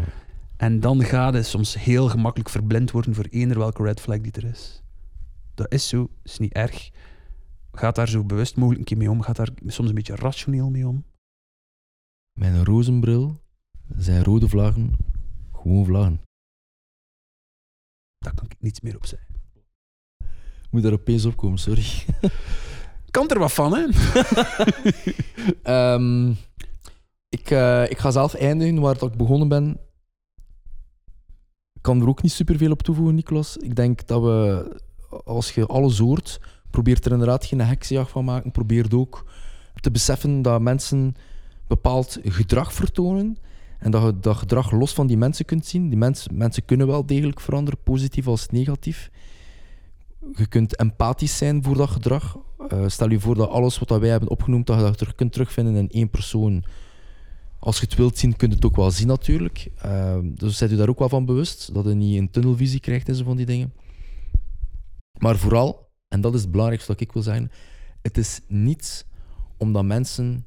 En 0.57 0.79
dan 0.79 1.03
ga 1.03 1.27
je 1.33 1.43
soms 1.43 1.73
heel 1.83 2.09
gemakkelijk 2.09 2.49
verblind 2.49 2.91
worden 2.91 3.15
voor 3.15 3.25
eender 3.29 3.57
welke 3.57 3.83
red 3.83 3.99
flag 4.01 4.19
die 4.21 4.31
er 4.31 4.45
is. 4.45 4.83
Dat 5.53 5.71
is 5.71 5.87
zo, 5.87 6.09
is 6.23 6.37
niet 6.37 6.53
erg. 6.53 6.89
Gaat 7.79 7.95
daar 7.95 8.09
zo 8.09 8.23
bewust 8.23 8.55
mogelijk 8.55 8.79
een 8.79 8.85
keer 8.85 8.97
mee 8.97 9.09
om. 9.09 9.21
Gaat 9.21 9.35
daar 9.35 9.49
soms 9.65 9.89
een 9.89 9.95
beetje 9.95 10.15
rationeel 10.15 10.69
mee 10.69 10.87
om. 10.87 11.05
Mijn 12.39 12.65
rozenbril 12.65 13.41
zijn 13.97 14.23
rode 14.23 14.49
vlaggen, 14.49 14.97
gewoon 15.53 15.85
vlaggen. 15.85 16.21
Daar 18.17 18.33
kan 18.33 18.45
ik 18.45 18.55
niets 18.59 18.81
meer 18.81 18.95
op 18.95 19.05
zeggen. 19.05 19.35
Ik 20.61 20.71
moet 20.71 20.83
daar 20.83 20.91
opeens 20.91 21.25
opkomen, 21.25 21.57
sorry. 21.57 21.85
Kan 23.11 23.29
er 23.29 23.39
wat 23.39 23.53
van, 23.53 23.73
hè? 23.73 23.85
Ehm, 25.63 26.29
ik, 27.29 27.49
eh, 27.49 27.89
ik 27.89 27.97
ga 27.97 28.11
zelf 28.11 28.33
eindigen 28.33 28.79
waar 28.79 29.03
ik 29.03 29.17
begonnen 29.17 29.47
ben. 29.47 29.79
Ik 31.73 31.81
kan 31.81 32.01
er 32.01 32.07
ook 32.07 32.21
niet 32.21 32.31
superveel 32.31 32.71
op 32.71 32.81
toevoegen, 32.81 33.15
Niklas. 33.15 33.57
Ik 33.57 33.75
denk 33.75 34.07
dat 34.07 34.21
we, 34.21 34.81
als 35.23 35.53
je 35.53 35.65
alles 35.65 35.97
hoort, 35.97 36.39
probeert 36.69 37.05
er 37.05 37.11
inderdaad 37.11 37.45
geen 37.45 37.61
heksenjacht 37.61 38.11
van 38.11 38.25
maken. 38.25 38.51
Probeert 38.51 38.93
ook 38.93 39.25
te 39.81 39.91
beseffen 39.91 40.41
dat 40.41 40.61
mensen 40.61 41.15
bepaald 41.67 42.19
gedrag 42.23 42.73
vertonen. 42.73 43.37
En 43.79 43.91
dat 43.91 44.03
je 44.03 44.19
dat 44.19 44.37
gedrag 44.37 44.71
los 44.71 44.93
van 44.93 45.07
die 45.07 45.17
mensen 45.17 45.45
kunt 45.45 45.65
zien. 45.65 45.89
Die 45.89 45.97
mensen, 45.97 46.37
mensen 46.37 46.65
kunnen 46.65 46.87
wel 46.87 47.05
degelijk 47.05 47.39
veranderen, 47.39 47.79
positief 47.83 48.27
als 48.27 48.47
negatief. 48.47 49.11
Je 50.35 50.47
kunt 50.47 50.75
empathisch 50.75 51.37
zijn 51.37 51.63
voor 51.63 51.77
dat 51.77 51.89
gedrag. 51.89 52.37
Eh, 52.67 52.83
stel 52.87 53.09
je 53.09 53.19
voor 53.19 53.35
dat 53.35 53.49
alles 53.49 53.79
wat 53.79 53.99
wij 53.99 54.09
hebben 54.09 54.29
opgenoemd, 54.29 54.67
dat 54.67 54.77
je 54.77 54.83
dat 54.83 54.97
terug 54.97 55.15
kunt 55.15 55.31
terugvinden 55.31 55.75
in 55.75 55.89
één 55.89 56.09
persoon. 56.09 56.63
Als 57.59 57.79
je 57.79 57.85
het 57.85 57.95
wilt 57.95 58.17
zien, 58.17 58.35
kun 58.35 58.49
je 58.49 58.55
het 58.55 58.65
ook 58.65 58.75
wel 58.75 58.91
zien 58.91 59.07
natuurlijk. 59.07 59.71
Eh, 59.75 60.17
dus 60.23 60.57
zijt 60.57 60.71
u 60.71 60.75
daar 60.75 60.89
ook 60.89 60.99
wel 60.99 61.09
van 61.09 61.25
bewust, 61.25 61.73
dat 61.73 61.85
je 61.85 61.93
niet 61.93 62.17
een 62.17 62.31
tunnelvisie 62.31 62.79
krijgt 62.79 63.07
en 63.07 63.15
zo 63.15 63.23
van 63.23 63.37
die 63.37 63.45
dingen. 63.45 63.73
Maar 65.19 65.37
vooral, 65.37 65.88
en 66.09 66.21
dat 66.21 66.33
is 66.33 66.41
het 66.41 66.51
belangrijkste 66.51 66.91
wat 66.91 67.01
ik 67.01 67.11
wil 67.11 67.21
zeggen, 67.21 67.51
het 68.01 68.17
is 68.17 68.41
niet 68.47 69.05
omdat 69.57 69.83
mensen 69.83 70.45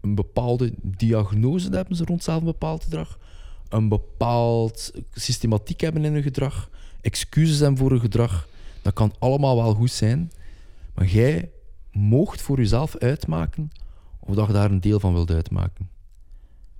een 0.00 0.14
bepaalde 0.14 0.74
diagnose 0.82 1.70
hebben 1.70 1.96
ze 1.96 2.04
rond 2.04 2.22
zelf 2.22 2.38
een 2.38 2.44
bepaald 2.44 2.82
gedrag, 2.82 3.18
een 3.68 3.88
bepaald 3.88 4.92
systematiek 5.12 5.80
hebben 5.80 6.04
in 6.04 6.12
hun 6.12 6.22
gedrag, 6.22 6.70
excuses 7.00 7.58
hebben 7.58 7.78
voor 7.78 7.90
hun 7.90 8.00
gedrag. 8.00 8.48
Dat 8.82 8.92
kan 8.92 9.12
allemaal 9.18 9.56
wel 9.56 9.74
goed 9.74 9.90
zijn, 9.90 10.32
maar 10.94 11.06
jij 11.06 11.50
moogt 11.92 12.42
voor 12.42 12.56
jezelf 12.56 12.96
uitmaken 12.96 13.70
of 14.20 14.34
dat 14.34 14.46
je 14.46 14.52
daar 14.52 14.70
een 14.70 14.80
deel 14.80 15.00
van 15.00 15.12
wilt 15.12 15.30
uitmaken. 15.30 15.88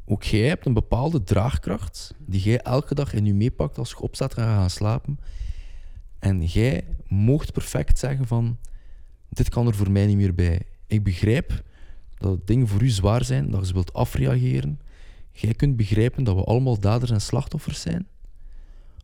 Ook 0.04 0.22
jij 0.22 0.48
hebt 0.48 0.66
een 0.66 0.72
bepaalde 0.72 1.24
draagkracht 1.24 2.14
die 2.18 2.40
jij 2.40 2.60
elke 2.60 2.94
dag 2.94 3.12
in 3.12 3.26
je 3.26 3.34
meepakt 3.34 3.78
als 3.78 3.90
je 3.90 4.00
opstaat 4.00 4.34
en 4.34 4.44
gaat 4.44 4.56
gaan 4.56 4.70
slapen. 4.70 5.18
En 6.18 6.44
jij 6.44 6.84
moogt 7.06 7.52
perfect 7.52 7.98
zeggen 7.98 8.26
van, 8.26 8.58
dit 9.28 9.48
kan 9.48 9.66
er 9.66 9.74
voor 9.74 9.90
mij 9.90 10.06
niet 10.06 10.16
meer 10.16 10.34
bij. 10.34 10.62
Ik 10.86 11.02
begrijp 11.02 11.62
dat 12.18 12.46
dingen 12.46 12.68
voor 12.68 12.82
u 12.82 12.88
zwaar 12.88 13.24
zijn, 13.24 13.50
dat 13.50 13.60
je 13.60 13.66
ze 13.66 13.72
wilt 13.72 13.92
afreageren. 13.92 14.80
Jij 15.32 15.54
kunt 15.54 15.76
begrijpen 15.76 16.24
dat 16.24 16.34
we 16.34 16.44
allemaal 16.44 16.80
daders 16.80 17.10
en 17.10 17.20
slachtoffers 17.20 17.80
zijn. 17.80 18.06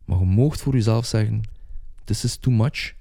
Maar 0.05 0.19
je 0.19 0.25
moogt 0.25 0.61
voor 0.61 0.73
jezelf 0.73 1.05
zeggen, 1.05 1.41
this 2.03 2.23
is 2.23 2.37
too 2.37 2.53
much. 2.53 2.93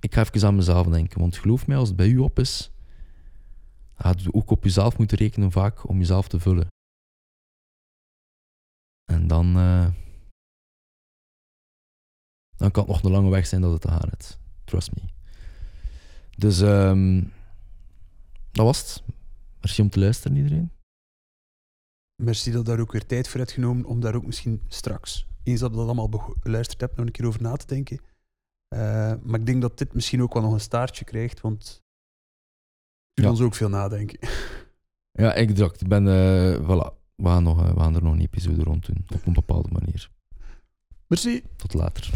Ik 0.00 0.14
ga 0.14 0.20
even 0.20 0.46
aan 0.48 0.54
mezelf 0.54 0.86
denken. 0.86 1.20
Want 1.20 1.36
geloof 1.36 1.66
mij, 1.66 1.76
als 1.76 1.88
het 1.88 1.96
bij 1.96 2.08
u 2.08 2.18
op 2.18 2.38
is, 2.38 2.70
gaat 3.94 4.20
u 4.20 4.28
ook 4.30 4.50
op 4.50 4.64
jezelf 4.64 4.98
moeten 4.98 5.18
rekenen 5.18 5.50
vaak 5.50 5.88
om 5.88 5.98
jezelf 5.98 6.28
te 6.28 6.40
vullen. 6.40 6.66
En 9.04 9.26
dan, 9.26 9.56
eh, 9.56 9.86
dan 12.62 12.70
kan 12.70 12.82
het 12.84 12.92
nog 12.92 13.02
een 13.02 13.10
lange 13.10 13.30
weg 13.30 13.46
zijn 13.46 13.60
dat 13.60 13.72
het 13.72 13.80
te 13.80 13.88
gaan 13.88 14.10
is. 14.18 14.38
Trust 14.64 14.90
me. 14.94 15.02
Dus 16.36 16.60
ehm, 16.60 17.24
dat 18.52 18.64
was 18.64 18.78
het. 18.78 19.02
Merci 19.60 19.82
om 19.82 19.90
te 19.90 19.98
luisteren, 20.00 20.36
iedereen. 20.36 20.70
Merci 22.22 22.50
dat 22.50 22.60
je 22.60 22.66
daar 22.66 22.80
ook 22.80 22.92
weer 22.92 23.06
tijd 23.06 23.28
voor 23.28 23.40
hebt 23.40 23.52
genomen 23.52 23.84
om 23.84 24.00
daar 24.00 24.14
ook 24.14 24.26
misschien 24.26 24.62
straks, 24.68 25.26
eens 25.42 25.60
dat 25.60 25.70
je 25.70 25.76
dat 25.76 25.84
allemaal 25.86 26.34
beluisterd 26.42 26.80
hebt, 26.80 26.96
nog 26.96 27.06
een 27.06 27.12
keer 27.12 27.26
over 27.26 27.42
na 27.42 27.56
te 27.56 27.66
denken. 27.66 28.00
Eh, 28.68 29.14
maar 29.22 29.40
ik 29.40 29.46
denk 29.46 29.62
dat 29.62 29.78
dit 29.78 29.94
misschien 29.94 30.22
ook 30.22 30.32
wel 30.34 30.42
nog 30.42 30.52
een 30.52 30.60
staartje 30.60 31.04
krijgt, 31.04 31.40
want 31.40 31.62
het 31.64 31.82
doet 33.14 33.24
Ja. 33.24 33.30
ons 33.30 33.40
ook 33.40 33.54
veel 33.54 33.68
nadenken. 33.68 34.18
Ja, 35.14 35.32
exact. 35.34 35.80
Ik 35.80 35.88
ben, 35.88 36.08
eh, 36.08 36.60
voilà. 36.60 37.00
We 37.14 37.28
gaan, 37.28 37.42
nog, 37.42 37.62
eh, 37.62 37.74
we 37.74 37.80
gaan 37.80 37.94
er 37.94 38.02
nog 38.02 38.12
een 38.12 38.20
episode 38.20 38.62
rond 38.62 38.86
doen. 38.86 39.04
Op 39.14 39.26
een 39.26 39.32
bepaalde 39.32 39.68
manier. 39.72 40.10
Merci. 41.06 41.42
Tot 41.56 41.74
later. 41.74 42.10